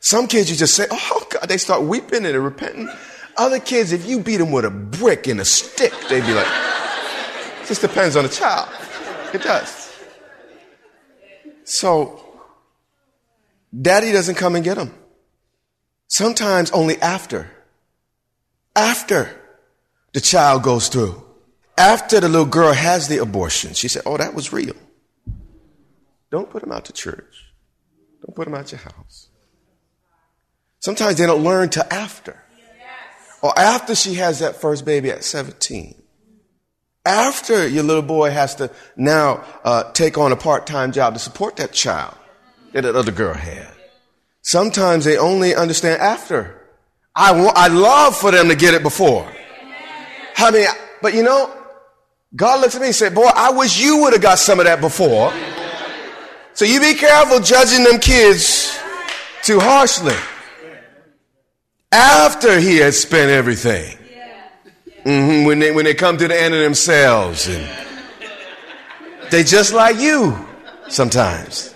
Some 0.00 0.26
kids, 0.26 0.50
you 0.50 0.56
just 0.56 0.74
say, 0.74 0.86
"Oh 0.90 1.26
God," 1.30 1.46
they 1.48 1.58
start 1.58 1.82
weeping 1.82 2.24
and 2.24 2.44
repenting. 2.44 2.88
Other 3.36 3.60
kids, 3.60 3.92
if 3.92 4.06
you 4.06 4.20
beat 4.20 4.38
them 4.38 4.50
with 4.50 4.64
a 4.64 4.70
brick 4.70 5.26
and 5.26 5.40
a 5.40 5.44
stick, 5.44 5.92
they'd 6.08 6.24
be 6.26 6.32
like, 6.32 6.46
it 6.46 7.66
just 7.66 7.80
depends 7.80 8.16
on 8.16 8.24
the 8.24 8.28
child. 8.28 8.68
It 9.32 9.42
does. 9.42 9.94
So, 11.64 12.22
daddy 13.78 14.12
doesn't 14.12 14.34
come 14.34 14.56
and 14.56 14.64
get 14.64 14.76
them. 14.76 14.94
Sometimes 16.10 16.72
only 16.72 17.00
after. 17.00 17.48
After 18.74 19.30
the 20.12 20.20
child 20.20 20.64
goes 20.64 20.88
through. 20.88 21.24
After 21.78 22.18
the 22.18 22.28
little 22.28 22.46
girl 22.46 22.72
has 22.72 23.06
the 23.06 23.18
abortion, 23.18 23.74
she 23.74 23.86
said, 23.86 24.02
Oh, 24.04 24.16
that 24.16 24.34
was 24.34 24.52
real. 24.52 24.74
Don't 26.32 26.50
put 26.50 26.62
them 26.62 26.72
out 26.72 26.84
to 26.86 26.92
church. 26.92 27.52
Don't 28.26 28.34
put 28.34 28.46
them 28.46 28.54
out 28.54 28.72
your 28.72 28.80
house. 28.80 29.28
Sometimes 30.80 31.16
they 31.16 31.26
don't 31.26 31.44
learn 31.44 31.68
till 31.68 31.84
after. 31.90 32.42
Or 33.40 33.56
after 33.56 33.94
she 33.94 34.14
has 34.14 34.40
that 34.40 34.60
first 34.60 34.84
baby 34.84 35.10
at 35.10 35.22
17. 35.22 35.94
After 37.06 37.68
your 37.68 37.84
little 37.84 38.02
boy 38.02 38.30
has 38.30 38.56
to 38.56 38.70
now 38.96 39.44
uh, 39.64 39.92
take 39.92 40.18
on 40.18 40.32
a 40.32 40.36
part-time 40.36 40.90
job 40.90 41.14
to 41.14 41.20
support 41.20 41.56
that 41.56 41.72
child 41.72 42.16
that 42.72 42.82
that 42.82 42.96
other 42.96 43.12
girl 43.12 43.34
had. 43.34 43.72
Sometimes 44.42 45.04
they 45.04 45.18
only 45.18 45.54
understand 45.54 46.00
after. 46.00 46.56
I 47.14 47.32
want, 47.32 47.56
I 47.56 47.68
love 47.68 48.16
for 48.16 48.30
them 48.30 48.48
to 48.48 48.56
get 48.56 48.74
it 48.74 48.82
before. 48.82 49.30
I 50.36 50.50
mean, 50.50 50.66
but 51.02 51.14
you 51.14 51.22
know, 51.22 51.54
God 52.34 52.60
looks 52.60 52.74
at 52.74 52.80
me 52.80 52.88
and 52.88 52.96
said, 52.96 53.14
boy, 53.14 53.28
I 53.34 53.50
wish 53.50 53.80
you 53.80 54.02
would 54.02 54.12
have 54.12 54.22
got 54.22 54.38
some 54.38 54.60
of 54.60 54.66
that 54.66 54.80
before. 54.80 55.32
So 56.54 56.64
you 56.64 56.80
be 56.80 56.94
careful 56.94 57.40
judging 57.40 57.84
them 57.84 58.00
kids 58.00 58.78
too 59.42 59.60
harshly. 59.60 60.14
After 61.92 62.60
he 62.60 62.76
has 62.78 63.00
spent 63.00 63.30
everything. 63.30 63.96
Mm-hmm, 65.04 65.46
when, 65.46 65.58
they, 65.58 65.72
when 65.72 65.84
they 65.84 65.94
come 65.94 66.18
to 66.18 66.28
the 66.28 66.40
end 66.40 66.54
of 66.54 66.60
themselves. 66.60 67.48
And 67.48 67.68
they 69.30 69.42
just 69.42 69.72
like 69.72 69.96
you 69.96 70.36
sometimes. 70.88 71.74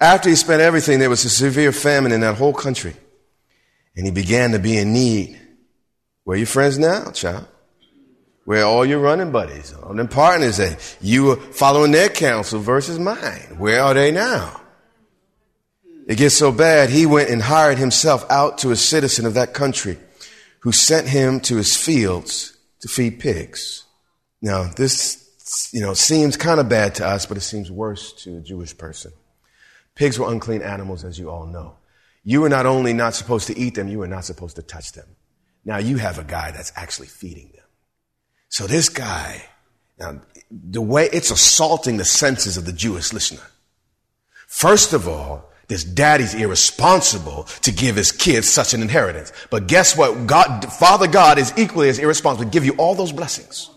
After 0.00 0.30
he 0.30 0.36
spent 0.36 0.62
everything, 0.62 0.98
there 0.98 1.10
was 1.10 1.24
a 1.24 1.30
severe 1.30 1.72
famine 1.72 2.12
in 2.12 2.20
that 2.22 2.36
whole 2.36 2.54
country. 2.54 2.94
And 3.96 4.06
he 4.06 4.12
began 4.12 4.52
to 4.52 4.58
be 4.58 4.78
in 4.78 4.92
need. 4.92 5.38
Where 6.24 6.36
are 6.36 6.38
your 6.38 6.46
friends 6.46 6.78
now, 6.78 7.10
child? 7.10 7.46
Where 8.44 8.64
all 8.64 8.86
your 8.86 9.00
running 9.00 9.30
buddies, 9.30 9.74
all 9.74 9.94
them 9.94 10.08
partners 10.08 10.56
that 10.56 10.96
you 11.00 11.24
were 11.24 11.36
following 11.36 11.92
their 11.92 12.08
counsel 12.08 12.60
versus 12.60 12.98
mine. 12.98 13.56
Where 13.58 13.82
are 13.82 13.94
they 13.94 14.10
now? 14.10 14.60
It 16.06 16.16
gets 16.16 16.34
so 16.34 16.50
bad, 16.50 16.90
he 16.90 17.06
went 17.06 17.30
and 17.30 17.42
hired 17.42 17.78
himself 17.78 18.28
out 18.30 18.58
to 18.58 18.70
a 18.70 18.76
citizen 18.76 19.26
of 19.26 19.34
that 19.34 19.54
country 19.54 19.98
who 20.60 20.72
sent 20.72 21.06
him 21.08 21.40
to 21.40 21.56
his 21.56 21.76
fields 21.76 22.56
to 22.80 22.88
feed 22.88 23.20
pigs. 23.20 23.84
Now, 24.42 24.64
this, 24.64 25.70
you 25.72 25.80
know, 25.80 25.94
seems 25.94 26.36
kind 26.36 26.58
of 26.58 26.68
bad 26.68 26.96
to 26.96 27.06
us, 27.06 27.26
but 27.26 27.36
it 27.36 27.42
seems 27.42 27.70
worse 27.70 28.12
to 28.24 28.38
a 28.38 28.40
Jewish 28.40 28.76
person. 28.76 29.12
Pigs 29.94 30.18
were 30.18 30.30
unclean 30.30 30.62
animals, 30.62 31.04
as 31.04 31.18
you 31.18 31.30
all 31.30 31.46
know. 31.46 31.76
You 32.24 32.40
were 32.40 32.48
not 32.48 32.66
only 32.66 32.92
not 32.92 33.14
supposed 33.14 33.46
to 33.48 33.58
eat 33.58 33.74
them, 33.74 33.88
you 33.88 33.98
were 33.98 34.08
not 34.08 34.24
supposed 34.24 34.56
to 34.56 34.62
touch 34.62 34.92
them. 34.92 35.06
Now 35.64 35.78
you 35.78 35.96
have 35.96 36.18
a 36.18 36.24
guy 36.24 36.50
that's 36.50 36.72
actually 36.76 37.08
feeding 37.08 37.50
them. 37.54 37.64
So 38.48 38.66
this 38.66 38.88
guy, 38.88 39.44
now 39.98 40.20
the 40.50 40.82
way 40.82 41.08
it's 41.12 41.30
assaulting 41.30 41.96
the 41.96 42.04
senses 42.04 42.56
of 42.56 42.64
the 42.64 42.72
Jewish 42.72 43.12
listener. 43.12 43.42
First 44.46 44.92
of 44.92 45.06
all, 45.06 45.50
this 45.68 45.84
daddy's 45.84 46.34
irresponsible 46.34 47.44
to 47.62 47.70
give 47.70 47.94
his 47.94 48.10
kids 48.10 48.50
such 48.50 48.74
an 48.74 48.82
inheritance. 48.82 49.32
But 49.50 49.68
guess 49.68 49.96
what? 49.96 50.26
God, 50.26 50.72
Father 50.72 51.06
God 51.06 51.38
is 51.38 51.52
equally 51.56 51.88
as 51.88 52.00
irresponsible 52.00 52.50
to 52.50 52.50
give 52.50 52.64
you 52.64 52.72
all 52.72 52.96
those 52.96 53.12
blessings. 53.12 53.70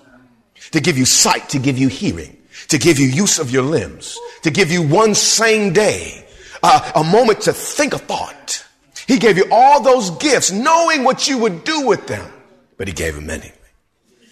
To 0.71 0.81
give 0.81 0.97
you 0.97 1.05
sight, 1.05 1.49
to 1.49 1.59
give 1.59 1.77
you 1.77 1.89
hearing, 1.89 2.35
to 2.69 2.79
give 2.79 2.97
you 2.97 3.05
use 3.05 3.37
of 3.37 3.51
your 3.51 3.61
limbs, 3.61 4.17
to 4.43 4.51
give 4.51 4.71
you 4.71 4.81
one 4.83 5.15
sane 5.15 5.73
day, 5.73 6.25
uh, 6.61 6.91
a 6.95 7.03
moment 7.03 7.41
to 7.41 7.53
think 7.53 7.93
a 7.93 7.97
thought. 7.97 8.65
He 9.07 9.17
gave 9.17 9.37
you 9.37 9.45
all 9.51 9.81
those 9.81 10.11
gifts 10.11 10.51
knowing 10.51 11.03
what 11.03 11.27
you 11.27 11.39
would 11.39 11.63
do 11.63 11.85
with 11.85 12.07
them, 12.07 12.31
but 12.77 12.87
he 12.87 12.93
gave 12.93 13.15
them 13.15 13.25
many. 13.25 13.51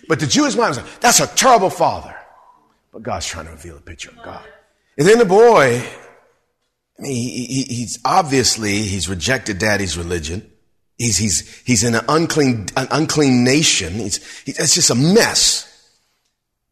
But 0.08 0.20
the 0.20 0.28
Jewish 0.28 0.56
mind 0.56 0.70
was 0.70 0.78
like, 0.78 1.00
that's 1.00 1.20
a 1.20 1.28
terrible 1.28 1.70
father. 1.70 2.16
But 2.92 3.04
God's 3.04 3.26
trying 3.26 3.46
to 3.46 3.52
reveal 3.52 3.78
a 3.78 3.82
picture 3.82 4.10
of 4.10 4.22
God. 4.24 4.44
And 4.98 5.08
then 5.08 5.20
the 5.20 5.26
boy, 5.26 5.82
I 7.00 7.02
mean, 7.02 7.12
he, 7.14 7.46
he, 7.46 7.64
he's 7.64 8.00
obviously, 8.04 8.80
he's 8.84 9.08
rejected 9.08 9.58
daddy's 9.58 9.98
religion. 9.98 10.50
He's, 10.98 11.18
he's, 11.18 11.62
he's 11.66 11.84
in 11.84 11.96
an 11.96 12.06
unclean, 12.10 12.68
an 12.76 12.88
unclean 12.92 13.44
nation. 13.44 13.94
He's, 13.94 14.44
he, 14.44 14.52
it's 14.52 14.76
just 14.76 14.90
a 14.90 14.96
mess. 14.96 15.68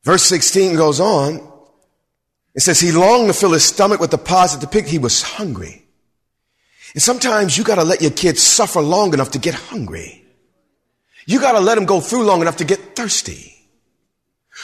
Verse 0.04 0.23
16 0.23 0.75
goes 0.75 0.99
on. 0.99 1.49
It 2.60 2.63
says, 2.63 2.82
he 2.82 2.91
longed 2.91 3.28
to 3.28 3.34
fill 3.34 3.54
his 3.54 3.63
stomach 3.63 4.02
with 4.02 4.12
the 4.12 4.17
the 4.17 4.67
pig. 4.69 4.86
He 4.86 4.98
was 4.98 5.22
hungry. 5.22 5.86
And 6.93 7.02
sometimes 7.02 7.58
you 7.58 7.63
got 7.63 7.76
to 7.76 7.86
let 7.86 8.02
your 8.02 8.12
kids 8.12 8.43
suffer 8.43 8.82
long 8.82 9.13
enough 9.13 9.32
to 9.32 9.39
get 9.39 9.54
hungry. 9.54 10.26
You 11.26 11.39
got 11.39 11.54
to 11.54 11.62
let 11.62 11.76
them 11.76 11.86
go 11.86 12.02
through 12.02 12.26
long 12.26 12.41
enough 12.41 12.58
to 12.58 12.65
get 12.65 12.98
thirsty. 12.98 13.56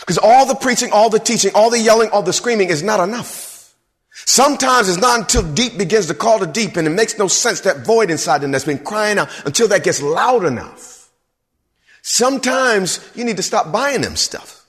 Because 0.01 0.17
all 0.17 0.45
the 0.45 0.55
preaching, 0.55 0.91
all 0.91 1.09
the 1.09 1.19
teaching, 1.19 1.51
all 1.55 1.69
the 1.69 1.79
yelling, 1.79 2.09
all 2.09 2.21
the 2.21 2.33
screaming 2.33 2.67
is 2.67 2.83
not 2.83 2.99
enough. 2.99 3.73
Sometimes 4.11 4.89
it's 4.89 4.99
not 4.99 5.21
until 5.21 5.43
deep 5.53 5.77
begins 5.77 6.07
to 6.07 6.13
call 6.13 6.39
to 6.39 6.45
deep 6.45 6.75
and 6.75 6.89
it 6.89 6.91
makes 6.91 7.17
no 7.17 7.29
sense 7.29 7.61
that 7.61 7.85
void 7.85 8.11
inside 8.11 8.41
them 8.41 8.51
that's 8.51 8.65
been 8.65 8.79
crying 8.79 9.19
out 9.19 9.29
until 9.45 9.69
that 9.69 9.85
gets 9.85 10.01
loud 10.01 10.43
enough. 10.43 11.09
Sometimes 12.01 13.09
you 13.15 13.23
need 13.23 13.37
to 13.37 13.43
stop 13.43 13.71
buying 13.71 14.01
them 14.01 14.17
stuff. 14.17 14.65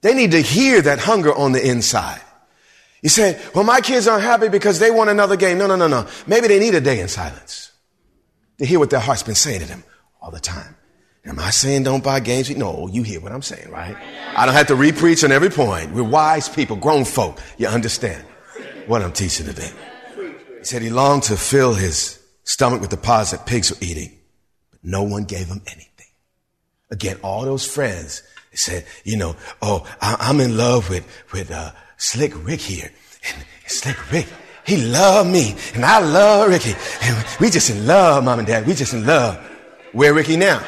They 0.00 0.14
need 0.14 0.30
to 0.30 0.40
hear 0.40 0.80
that 0.82 1.00
hunger 1.00 1.34
on 1.34 1.50
the 1.50 1.68
inside. 1.68 2.22
You 3.02 3.08
say, 3.08 3.40
well, 3.54 3.64
my 3.64 3.80
kids 3.80 4.08
aren't 4.08 4.24
happy 4.24 4.48
because 4.48 4.78
they 4.78 4.90
want 4.90 5.10
another 5.10 5.36
game. 5.36 5.58
No, 5.58 5.66
no, 5.66 5.76
no, 5.76 5.86
no. 5.86 6.06
Maybe 6.26 6.48
they 6.48 6.58
need 6.58 6.74
a 6.74 6.80
day 6.80 7.00
in 7.00 7.08
silence 7.08 7.72
to 8.58 8.66
hear 8.66 8.78
what 8.78 8.90
their 8.90 9.00
heart's 9.00 9.22
been 9.22 9.36
saying 9.36 9.60
to 9.60 9.66
them 9.66 9.84
all 10.20 10.30
the 10.30 10.40
time. 10.40 10.74
Am 11.24 11.38
I 11.38 11.50
saying 11.50 11.82
don't 11.82 12.02
buy 12.02 12.20
games? 12.20 12.50
No, 12.56 12.88
you 12.88 13.02
hear 13.02 13.20
what 13.20 13.32
I'm 13.32 13.42
saying, 13.42 13.70
right? 13.70 13.96
I 14.34 14.46
don't 14.46 14.54
have 14.54 14.68
to 14.68 14.74
repreach 14.74 15.22
on 15.24 15.30
every 15.30 15.50
point. 15.50 15.92
We're 15.92 16.02
wise 16.02 16.48
people, 16.48 16.76
grown 16.76 17.04
folk. 17.04 17.38
You 17.58 17.68
understand 17.68 18.24
what 18.86 19.02
I'm 19.02 19.12
teaching 19.12 19.46
today. 19.46 19.70
He 20.58 20.64
said 20.64 20.82
he 20.82 20.90
longed 20.90 21.24
to 21.24 21.36
fill 21.36 21.74
his 21.74 22.18
stomach 22.44 22.80
with 22.80 22.90
the 22.90 22.96
pods 22.96 23.32
that 23.32 23.46
pigs 23.46 23.70
were 23.70 23.76
eating, 23.80 24.18
but 24.70 24.80
no 24.82 25.02
one 25.02 25.24
gave 25.24 25.46
him 25.46 25.60
anything. 25.66 26.06
Again, 26.90 27.18
all 27.22 27.44
those 27.44 27.66
friends 27.66 28.22
said, 28.58 28.86
you 29.04 29.16
know, 29.16 29.36
oh, 29.62 29.86
I, 30.00 30.30
am 30.30 30.40
in 30.40 30.56
love 30.56 30.88
with, 30.90 31.06
with, 31.32 31.50
uh, 31.50 31.72
Slick 31.98 32.32
Rick 32.46 32.60
here. 32.60 32.90
And 33.28 33.44
Slick 33.66 34.10
Rick, 34.10 34.28
he 34.64 34.78
loved 34.78 35.28
me 35.30 35.54
and 35.74 35.84
I 35.84 35.98
love 36.00 36.48
Ricky. 36.48 36.74
And 37.02 37.26
we 37.40 37.50
just 37.50 37.68
in 37.68 37.86
love, 37.86 38.24
mom 38.24 38.38
and 38.38 38.48
dad. 38.48 38.66
We 38.66 38.72
just 38.72 38.94
in 38.94 39.04
love. 39.04 39.36
Where 39.92 40.14
Ricky 40.14 40.36
now? 40.36 40.60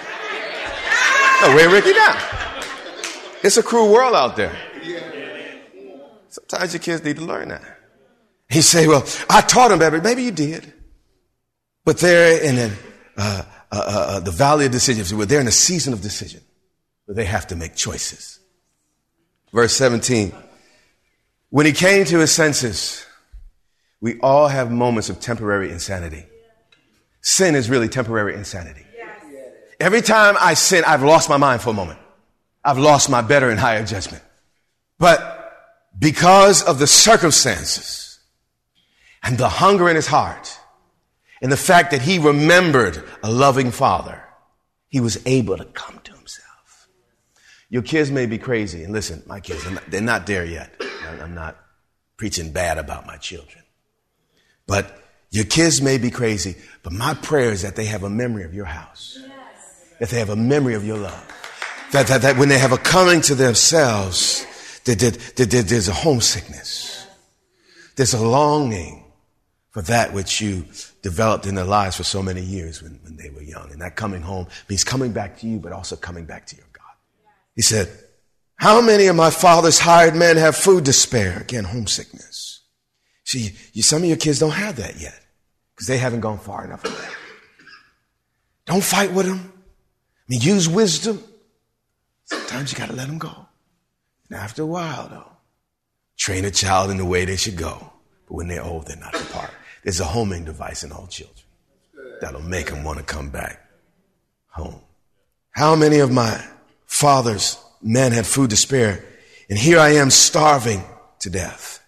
No, 1.41 1.55
where 1.55 1.71
Ricky 1.71 1.93
now? 1.93 2.19
It's 3.43 3.57
a 3.57 3.63
cruel 3.63 3.91
world 3.91 4.15
out 4.15 4.37
there. 4.37 4.55
Sometimes 6.29 6.75
your 6.75 6.81
kids 6.81 7.03
need 7.03 7.17
to 7.17 7.25
learn 7.25 7.49
that. 7.49 7.63
He 8.49 8.61
say, 8.61 8.87
well, 8.87 9.07
I 9.29 9.41
taught 9.41 9.71
him 9.71 9.79
better. 9.79 10.01
Maybe 10.01 10.25
you 10.25 10.33
did. 10.33 10.73
But 11.85 11.99
they're 11.99 12.43
in 12.43 12.59
uh, 12.59 12.73
uh, 13.17 13.43
uh, 13.71 13.77
uh, 13.77 14.21
the 14.21 14.31
valley 14.31 14.67
of 14.67 14.73
decisions. 14.73 15.11
They're 15.11 15.41
in 15.41 15.49
a 15.49 15.53
season 15.53 15.93
of 15.93 16.03
decision 16.03 16.43
where 17.07 17.15
they 17.15 17.25
have 17.25 17.47
to 17.49 17.57
make 17.57 17.75
choices. 17.75 18.41
Verse 19.53 19.73
17. 19.75 20.33
When 21.51 21.67
he 21.67 21.73
came 21.73 22.05
to 22.07 22.19
his 22.19 22.33
senses, 22.33 23.05
we 24.01 24.19
all 24.21 24.49
have 24.49 24.71
moments 24.71 25.11
of 25.11 25.21
temporary 25.21 25.71
insanity. 25.71 26.25
Sin 27.21 27.55
is 27.55 27.69
really 27.69 27.89
temporary 27.89 28.35
insanity. 28.35 28.87
Every 29.79 30.01
time 30.01 30.37
I 30.39 30.55
sin, 30.55 30.85
I've 30.87 31.03
lost 31.03 31.29
my 31.29 31.37
mind 31.37 31.63
for 31.63 31.71
a 31.71 31.75
moment. 31.75 31.99
I've 32.65 32.79
lost 32.79 33.11
my 33.11 33.23
better 33.23 33.51
and 33.51 33.59
higher 33.59 33.85
judgment. 33.85 34.23
But 34.99 35.37
because 35.99 36.63
of 36.63 36.79
the 36.79 36.87
circumstances 36.87 38.21
and 39.23 39.37
the 39.39 39.49
hunger 39.49 39.89
in 39.89 39.97
his 39.97 40.07
heart, 40.07 40.57
and 41.43 41.51
the 41.51 41.57
fact 41.57 41.91
that 41.91 42.03
he 42.03 42.19
remembered 42.19 43.03
a 43.23 43.31
loving 43.31 43.71
father, 43.71 44.23
he 44.89 45.01
was 45.01 45.19
able 45.27 45.57
to 45.57 45.65
come 45.65 45.99
to 46.05 46.13
himself. 46.13 46.89
Your 47.71 47.83
kids 47.83 48.11
may 48.11 48.27
be 48.27 48.37
crazy, 48.37 48.85
and 48.85 48.93
listen, 48.93 49.23
my 49.27 49.41
kids, 49.41 49.65
they're 49.65 49.73
not, 49.73 49.91
they're 49.91 50.01
not 50.03 50.27
there 50.27 50.45
yet. 50.45 50.83
I'm 51.19 51.35
not 51.35 51.57
preaching 52.17 52.53
bad 52.53 52.79
about 52.79 53.07
my 53.07 53.17
children. 53.17 53.65
But 54.67 54.97
your 55.31 55.45
kids 55.45 55.81
may 55.81 55.99
be 55.99 56.11
crazy, 56.11 56.57
but 56.83 56.93
my 56.93 57.15
prayer 57.15 57.51
is 57.51 57.63
that 57.63 57.77
they 57.77 57.87
have 57.87 58.03
a 58.03 58.11
memory 58.11 58.45
of 58.45 58.53
your 58.53 58.67
house, 58.67 59.19
that 59.99 60.11
they 60.11 60.19
have 60.19 60.31
a 60.31 60.37
memory 60.37 60.75
of 60.75 60.85
your 60.85 60.99
love, 60.99 61.27
that, 61.93 62.07
that, 62.09 62.23
that 62.23 62.37
when 62.37 62.49
they 62.49 62.59
have 62.59 62.73
a 62.73 62.79
coming 62.79 63.21
to 63.23 63.35
themselves, 63.35 64.47
that, 64.85 64.99
that, 64.99 65.15
that, 65.37 65.51
that 65.51 65.67
there's 65.69 65.89
a 65.89 65.93
homesickness, 65.93 67.07
there's 67.97 68.15
a 68.15 68.23
longing 68.23 69.05
for 69.71 69.83
that 69.83 70.13
which 70.13 70.41
you 70.41 70.67
developed 71.03 71.47
in 71.47 71.55
their 71.55 71.65
lives 71.65 71.97
for 71.97 72.03
so 72.03 72.23
many 72.23 72.43
years 72.43 72.83
when, 72.83 72.99
when 73.05 73.17
they 73.17 73.31
were 73.31 73.43
young. 73.43 73.71
And 73.71 73.81
that 73.83 73.97
coming 73.97 74.23
home 74.23 74.47
means 74.69 74.85
coming 74.85 75.13
back 75.13 75.39
to 75.41 75.47
you, 75.47 75.59
but 75.59 75.73
also 75.73 75.97
coming 75.97 76.25
back 76.25 76.47
to 76.47 76.57
your 76.57 76.67
God. 76.73 76.95
He 77.55 77.63
said, 77.63 77.89
how 78.61 78.83
many 78.83 79.07
of 79.07 79.17
my 79.17 79.31
father's 79.31 79.79
hired 79.79 80.15
men 80.15 80.37
have 80.37 80.55
food 80.55 80.85
to 80.85 80.93
spare? 80.93 81.39
Again, 81.41 81.65
homesickness. 81.65 82.61
See, 83.25 83.53
you, 83.73 83.83
some 83.83 84.03
of 84.03 84.09
your 84.09 84.19
kids 84.19 84.39
don't 84.39 84.51
have 84.51 84.77
that 84.77 85.01
yet 85.01 85.19
because 85.75 85.87
they 85.87 85.97
haven't 85.97 86.21
gone 86.21 86.39
far 86.39 86.67
enough. 86.67 86.85
Don't 88.67 88.85
fight 88.85 89.15
with 89.15 89.25
them. 89.25 89.51
I 89.51 90.25
mean, 90.29 90.43
use 90.43 90.69
wisdom. 90.69 91.25
Sometimes 92.27 92.71
you 92.71 92.77
got 92.77 92.91
to 92.91 92.95
let 92.95 93.07
them 93.07 93.17
go. 93.17 93.47
And 94.29 94.39
after 94.39 94.61
a 94.61 94.67
while, 94.67 95.09
though, 95.09 95.33
train 96.19 96.45
a 96.45 96.51
child 96.51 96.91
in 96.91 96.99
the 96.99 97.07
way 97.07 97.25
they 97.25 97.37
should 97.37 97.57
go. 97.57 97.91
But 98.29 98.35
when 98.35 98.49
they're 98.49 98.63
old, 98.63 98.87
they're 98.87 98.99
not 98.99 99.15
depart. 99.15 99.53
There's 99.85 100.01
a 100.01 100.05
homing 100.05 100.45
device 100.45 100.85
in 100.85 100.93
all 100.93 101.07
children 101.07 101.47
that'll 102.21 102.43
make 102.43 102.67
them 102.67 102.85
want 102.85 102.99
to 102.99 103.05
come 103.05 103.31
back 103.31 103.67
home. 104.49 104.83
How 105.53 105.75
many 105.75 106.01
of 106.01 106.13
my 106.13 106.45
father's 106.85 107.57
men 107.83 108.13
had 108.13 108.27
food 108.27 108.51
to 108.51 108.57
spare, 108.57 109.05
and 109.49 109.59
here 109.59 109.79
I 109.79 109.91
am 109.95 110.11
starving 110.11 110.83
to 111.21 111.31
death? 111.31 111.83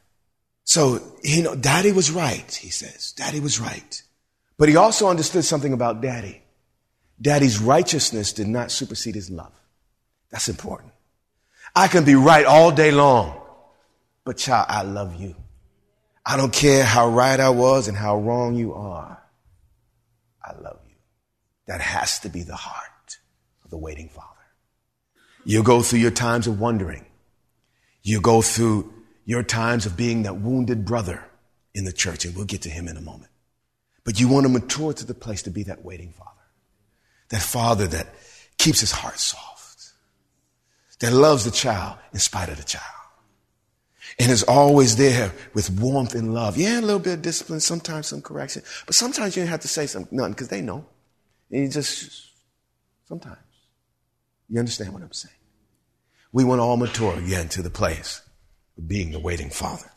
So, 0.65 1.01
you 1.23 1.43
know, 1.43 1.55
daddy 1.55 1.93
was 1.93 2.11
right, 2.11 2.51
he 2.55 2.71
says. 2.71 3.13
Daddy 3.13 3.41
was 3.41 3.61
right. 3.61 4.03
But 4.59 4.69
he 4.69 4.77
also 4.77 5.09
understood 5.09 5.45
something 5.45 5.73
about 5.73 6.01
daddy. 6.01 6.43
Daddy's 7.21 7.61
righteousness 7.61 8.33
did 8.33 8.49
not 8.49 8.71
supersede 8.71 9.15
his 9.15 9.31
love. 9.31 9.53
That's 10.31 10.49
important. 10.49 10.93
I 11.75 11.89
can 11.89 12.05
be 12.05 12.15
right 12.15 12.45
all 12.45 12.71
day 12.71 12.91
long, 12.91 13.41
but 14.25 14.37
child, 14.39 14.67
I 14.69 14.83
love 14.83 15.21
you. 15.21 15.35
I 16.25 16.37
don't 16.37 16.53
care 16.53 16.85
how 16.85 17.09
right 17.09 17.39
I 17.39 17.51
was 17.51 17.89
and 17.89 17.97
how 17.97 18.19
wrong 18.19 18.55
you 18.55 18.75
are. 18.75 19.23
I 20.45 20.53
love 20.61 20.81
you. 20.89 20.97
That 21.67 21.81
has 21.81 22.21
to 22.21 22.29
be 22.29 22.43
the 22.43 22.57
heart 22.57 23.19
of 23.65 23.71
the 23.71 23.79
waiting 23.79 24.09
father. 24.09 24.32
You 25.45 25.63
go 25.63 25.83
through 25.83 26.01
your 26.01 26.11
times 26.11 26.47
of 26.47 26.61
wondering. 26.61 27.07
You 28.03 28.21
go 28.21 28.43
through 28.43 28.93
your 29.25 29.43
times 29.43 29.87
of 29.87 29.97
being 29.97 30.23
that 30.23 30.37
wounded 30.37 30.85
brother 30.85 31.25
in 31.75 31.85
the 31.85 31.93
church, 31.93 32.25
and 32.25 32.35
we'll 32.35 32.45
get 32.45 32.63
to 32.63 32.71
him 32.71 32.89
in 32.89 32.97
a 32.97 33.01
moment. 33.01 33.31
But 34.05 34.21
you 34.21 34.29
want 34.29 34.47
to 34.47 34.53
mature 34.53 34.93
to 34.93 35.07
the 35.07 35.15
place 35.15 35.43
to 35.43 35.51
be 35.51 35.63
that 35.65 35.85
waiting 35.85 36.13
father. 36.13 36.31
That 37.31 37.43
father 37.43 37.87
that 37.89 38.09
keeps 38.59 38.81
his 38.81 38.93
heart 38.93 39.19
soft. 39.19 39.93
That 41.01 41.13
loves 41.13 41.45
the 41.45 41.51
child 41.51 41.99
in 42.13 42.19
spite 42.19 42.49
of 42.49 42.57
the 42.57 42.65
child 42.65 42.85
and 44.19 44.31
is 44.31 44.43
always 44.43 44.97
there 44.97 45.33
with 45.55 45.71
warmth 45.71 46.15
and 46.15 46.35
love. 46.35 46.57
Yeah, 46.57 46.81
a 46.81 46.83
little 46.83 46.99
bit 46.99 47.15
of 47.15 47.23
discipline, 47.23 47.61
sometimes 47.61 48.09
some 48.09 48.23
correction, 48.23 48.63
but 48.87 48.95
sometimes 48.95 49.37
you 49.37 49.43
don't 49.43 49.51
have 49.51 49.61
to 49.61 49.69
say 49.69 49.87
something, 49.87 50.17
nothing 50.17 50.33
because 50.33 50.49
they 50.49 50.61
know. 50.61 50.85
And 51.51 51.63
you 51.63 51.69
just, 51.69 52.29
sometimes. 53.09 53.39
You 54.53 54.59
understand 54.59 54.93
what 54.93 55.03
I'm 55.03 55.13
saying? 55.13 55.35
We 56.31 56.45
want 56.45 56.59
to 56.59 56.63
all 56.63 56.77
mature 56.77 57.19
again 57.19 57.49
to 57.51 57.63
the 57.63 57.71
place 57.71 58.21
of 58.77 58.87
being 58.87 59.11
the 59.11 59.19
waiting 59.19 59.49
father. 59.49 59.91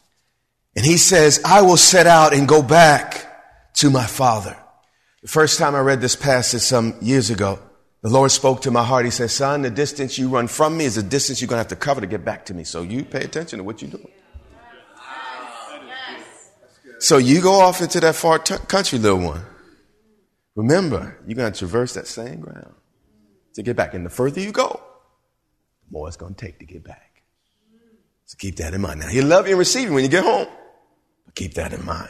And 0.78 0.86
he 0.86 0.96
says, 0.96 1.42
I 1.44 1.62
will 1.62 1.76
set 1.76 2.08
out 2.08 2.34
and 2.34 2.48
go 2.48 2.64
back 2.64 3.74
to 3.76 3.90
my 3.90 4.06
father. 4.06 4.56
The 5.22 5.28
first 5.28 5.60
time 5.60 5.76
I 5.76 5.82
read 5.82 6.00
this 6.00 6.16
passage 6.16 6.62
some 6.62 6.96
years 7.02 7.30
ago, 7.30 7.60
the 8.02 8.10
Lord 8.10 8.32
spoke 8.32 8.62
to 8.62 8.72
my 8.72 8.84
heart. 8.84 9.04
He 9.04 9.12
said, 9.12 9.30
son, 9.30 9.62
the 9.62 9.70
distance 9.70 10.18
you 10.18 10.30
run 10.30 10.48
from 10.48 10.78
me 10.78 10.86
is 10.86 10.96
the 10.96 11.04
distance 11.04 11.42
you're 11.42 11.50
going 11.50 11.58
to 11.58 11.64
have 11.64 11.68
to 11.68 11.76
cover 11.76 12.00
to 12.00 12.08
get 12.08 12.24
back 12.24 12.46
to 12.46 12.54
me. 12.54 12.64
So 12.64 12.82
you 12.82 13.04
pay 13.04 13.26
attention 13.26 13.58
to 13.58 13.64
what 13.66 13.82
you're 13.82 13.92
doing. 13.92 14.08
So 17.00 17.18
you 17.18 17.42
go 17.42 17.60
off 17.60 17.82
into 17.82 18.00
that 18.00 18.16
far 18.16 18.40
t- 18.40 18.56
country, 18.70 19.00
little 19.00 19.20
one. 19.20 19.42
Remember, 20.56 21.18
you're 21.28 21.36
going 21.36 21.52
to 21.52 21.60
traverse 21.60 21.94
that 21.96 22.08
same 22.08 22.40
ground 22.40 22.74
to 23.56 23.64
get 23.64 23.76
back. 23.76 23.94
And 23.94 24.06
the 24.06 24.10
further 24.10 24.40
you 24.40 24.52
go, 24.52 24.80
the 25.86 25.92
more 25.92 26.08
it's 26.08 26.18
going 26.18 26.36
to 26.36 26.46
take 26.46 26.60
to 26.60 26.66
get 26.66 26.84
back. 26.84 27.24
So 28.26 28.38
keep 28.40 28.56
that 28.58 28.74
in 28.74 28.82
mind. 28.82 29.02
Now, 29.02 29.08
he'll 29.08 29.26
love 29.26 29.46
you 29.46 29.52
and 29.52 29.60
receive 29.60 29.90
you 29.90 29.94
when 29.94 30.04
you 30.04 30.10
get 30.10 30.24
home. 30.24 30.48
But 31.26 31.36
keep 31.36 31.56
that 31.56 31.74
in 31.74 31.86
mind. 31.86 32.10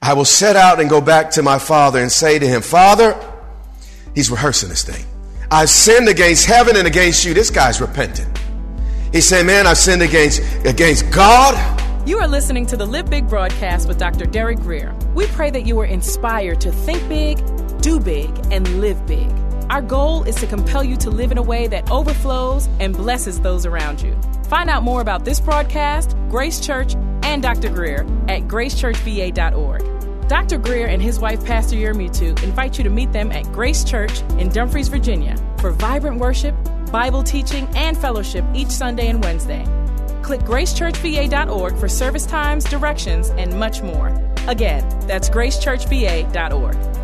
I 0.00 0.12
will 0.12 0.24
set 0.24 0.54
out 0.54 0.80
and 0.80 0.90
go 0.90 1.00
back 1.00 1.30
to 1.32 1.42
my 1.42 1.58
father 1.58 2.00
and 2.00 2.12
say 2.12 2.38
to 2.38 2.46
him, 2.46 2.62
Father, 2.62 3.18
He's 4.14 4.30
rehearsing 4.30 4.68
this 4.68 4.84
thing. 4.84 5.04
I've 5.50 5.68
sinned 5.68 6.08
against 6.08 6.46
heaven 6.46 6.76
and 6.76 6.86
against 6.86 7.24
you. 7.24 7.34
This 7.34 7.50
guy's 7.50 7.80
repentant. 7.80 8.38
He 9.12 9.20
saying, 9.20 9.46
man, 9.46 9.66
I've 9.66 9.78
sinned 9.78 10.02
against, 10.02 10.40
against 10.64 11.10
God. 11.10 11.54
You 12.08 12.18
are 12.18 12.28
listening 12.28 12.66
to 12.66 12.76
the 12.76 12.86
Live 12.86 13.10
Big 13.10 13.28
broadcast 13.28 13.88
with 13.88 13.98
Dr. 13.98 14.26
Derek 14.26 14.58
Grier. 14.60 14.94
We 15.14 15.26
pray 15.28 15.50
that 15.50 15.66
you 15.66 15.78
are 15.80 15.86
inspired 15.86 16.60
to 16.62 16.72
think 16.72 17.08
big, 17.08 17.38
do 17.80 18.00
big, 18.00 18.30
and 18.50 18.80
live 18.80 19.04
big. 19.06 19.30
Our 19.74 19.82
goal 19.82 20.22
is 20.22 20.36
to 20.36 20.46
compel 20.46 20.84
you 20.84 20.96
to 20.98 21.10
live 21.10 21.32
in 21.32 21.38
a 21.38 21.42
way 21.42 21.66
that 21.66 21.90
overflows 21.90 22.68
and 22.78 22.96
blesses 22.96 23.40
those 23.40 23.66
around 23.66 24.00
you. 24.00 24.16
Find 24.44 24.70
out 24.70 24.84
more 24.84 25.00
about 25.00 25.24
this 25.24 25.40
broadcast, 25.40 26.16
Grace 26.28 26.60
Church, 26.60 26.94
and 27.24 27.42
Dr. 27.42 27.70
Grier 27.70 28.02
at 28.28 28.42
gracechurchva.org. 28.42 30.28
Dr. 30.28 30.58
Grier 30.58 30.86
and 30.86 31.02
his 31.02 31.18
wife, 31.18 31.44
Pastor 31.44 31.74
Yermutu, 31.74 32.40
invite 32.44 32.78
you 32.78 32.84
to 32.84 32.90
meet 32.90 33.10
them 33.10 33.32
at 33.32 33.50
Grace 33.50 33.82
Church 33.82 34.20
in 34.38 34.48
Dumfries, 34.48 34.86
Virginia, 34.86 35.36
for 35.58 35.72
vibrant 35.72 36.20
worship, 36.20 36.54
Bible 36.92 37.24
teaching, 37.24 37.66
and 37.74 37.98
fellowship 37.98 38.44
each 38.54 38.70
Sunday 38.70 39.08
and 39.08 39.24
Wednesday. 39.24 39.64
Click 40.22 40.42
gracechurchva.org 40.42 41.76
for 41.78 41.88
service 41.88 42.26
times, 42.26 42.62
directions, 42.62 43.30
and 43.30 43.58
much 43.58 43.82
more. 43.82 44.10
Again, 44.46 44.88
that's 45.08 45.28
gracechurchva.org. 45.28 47.03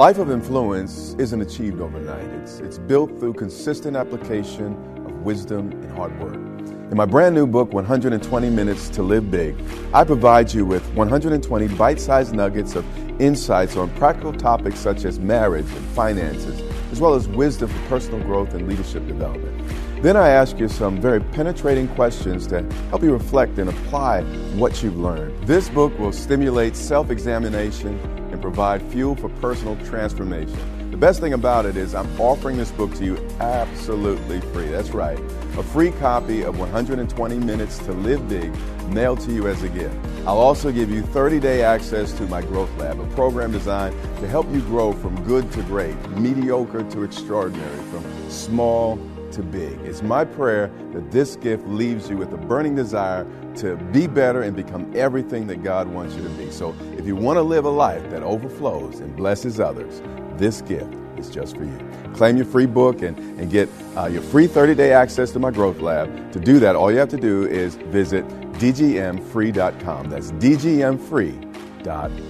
Life 0.00 0.16
of 0.16 0.30
influence 0.30 1.14
isn't 1.18 1.42
achieved 1.42 1.78
overnight. 1.78 2.24
It's, 2.40 2.58
it's 2.60 2.78
built 2.78 3.10
through 3.20 3.34
consistent 3.34 3.98
application 3.98 4.72
of 5.04 5.12
wisdom 5.26 5.72
and 5.72 5.92
hard 5.92 6.18
work. 6.18 6.36
In 6.36 6.96
my 6.96 7.04
brand 7.04 7.34
new 7.34 7.46
book, 7.46 7.74
120 7.74 8.48
Minutes 8.48 8.88
to 8.88 9.02
Live 9.02 9.30
Big, 9.30 9.62
I 9.92 10.04
provide 10.04 10.54
you 10.54 10.64
with 10.64 10.90
120 10.94 11.68
bite 11.76 12.00
sized 12.00 12.34
nuggets 12.34 12.76
of 12.76 12.86
insights 13.20 13.76
on 13.76 13.90
practical 13.96 14.32
topics 14.32 14.78
such 14.78 15.04
as 15.04 15.20
marriage 15.20 15.70
and 15.70 15.86
finances, 15.88 16.62
as 16.90 16.98
well 16.98 17.12
as 17.12 17.28
wisdom 17.28 17.68
for 17.68 17.88
personal 17.90 18.20
growth 18.20 18.54
and 18.54 18.66
leadership 18.66 19.06
development. 19.06 19.54
Then 20.02 20.16
I 20.16 20.30
ask 20.30 20.58
you 20.58 20.68
some 20.68 20.98
very 20.98 21.20
penetrating 21.20 21.88
questions 21.88 22.46
to 22.46 22.62
help 22.88 23.02
you 23.02 23.12
reflect 23.12 23.58
and 23.58 23.68
apply 23.68 24.22
what 24.56 24.82
you've 24.82 24.98
learned. 24.98 25.46
This 25.46 25.68
book 25.68 25.98
will 25.98 26.12
stimulate 26.12 26.74
self 26.74 27.10
examination 27.10 28.00
provide 28.40 28.82
fuel 28.90 29.14
for 29.14 29.28
personal 29.40 29.76
transformation. 29.86 30.90
The 30.90 30.96
best 30.96 31.20
thing 31.20 31.34
about 31.34 31.66
it 31.66 31.76
is 31.76 31.94
I'm 31.94 32.20
offering 32.20 32.56
this 32.56 32.72
book 32.72 32.92
to 32.96 33.04
you 33.04 33.28
absolutely 33.38 34.40
free. 34.52 34.66
That's 34.66 34.90
right. 34.90 35.18
A 35.56 35.62
free 35.62 35.92
copy 35.92 36.42
of 36.42 36.58
120 36.58 37.38
Minutes 37.38 37.78
to 37.80 37.92
Live 37.92 38.28
Big 38.28 38.52
mailed 38.88 39.20
to 39.20 39.32
you 39.32 39.46
as 39.46 39.62
a 39.62 39.68
gift. 39.68 39.94
I'll 40.26 40.38
also 40.38 40.72
give 40.72 40.90
you 40.90 41.02
30 41.02 41.38
day 41.38 41.62
access 41.62 42.12
to 42.14 42.24
my 42.24 42.42
Growth 42.42 42.76
Lab, 42.76 42.98
a 42.98 43.06
program 43.14 43.52
designed 43.52 43.94
to 44.18 44.28
help 44.28 44.50
you 44.52 44.60
grow 44.62 44.92
from 44.92 45.22
good 45.24 45.50
to 45.52 45.62
great, 45.62 45.96
mediocre 46.10 46.82
to 46.90 47.04
extraordinary, 47.04 47.78
from 47.90 48.30
small 48.30 48.98
to 49.32 49.42
big. 49.42 49.78
It's 49.80 50.02
my 50.02 50.24
prayer 50.24 50.70
that 50.92 51.10
this 51.10 51.36
gift 51.36 51.66
leaves 51.66 52.08
you 52.08 52.16
with 52.16 52.32
a 52.32 52.36
burning 52.36 52.74
desire 52.74 53.26
to 53.56 53.76
be 53.92 54.06
better 54.06 54.42
and 54.42 54.54
become 54.54 54.90
everything 54.94 55.46
that 55.48 55.62
God 55.62 55.88
wants 55.88 56.14
you 56.14 56.22
to 56.22 56.28
be. 56.30 56.50
So 56.50 56.74
if 56.96 57.06
you 57.06 57.16
want 57.16 57.36
to 57.36 57.42
live 57.42 57.64
a 57.64 57.70
life 57.70 58.08
that 58.10 58.22
overflows 58.22 59.00
and 59.00 59.16
blesses 59.16 59.60
others, 59.60 60.02
this 60.36 60.62
gift 60.62 60.94
is 61.18 61.30
just 61.30 61.56
for 61.56 61.64
you. 61.64 61.90
Claim 62.14 62.36
your 62.36 62.46
free 62.46 62.66
book 62.66 63.02
and, 63.02 63.18
and 63.38 63.50
get 63.50 63.68
uh, 63.96 64.06
your 64.06 64.22
free 64.22 64.46
30 64.46 64.74
day 64.74 64.92
access 64.92 65.30
to 65.32 65.38
my 65.38 65.50
Growth 65.50 65.80
Lab. 65.80 66.32
To 66.32 66.40
do 66.40 66.58
that, 66.60 66.76
all 66.76 66.90
you 66.90 66.98
have 66.98 67.08
to 67.10 67.16
do 67.16 67.46
is 67.46 67.76
visit 67.76 68.26
dgmfree.com. 68.54 70.10
That's 70.10 70.32
dgmfree.com. 70.32 72.29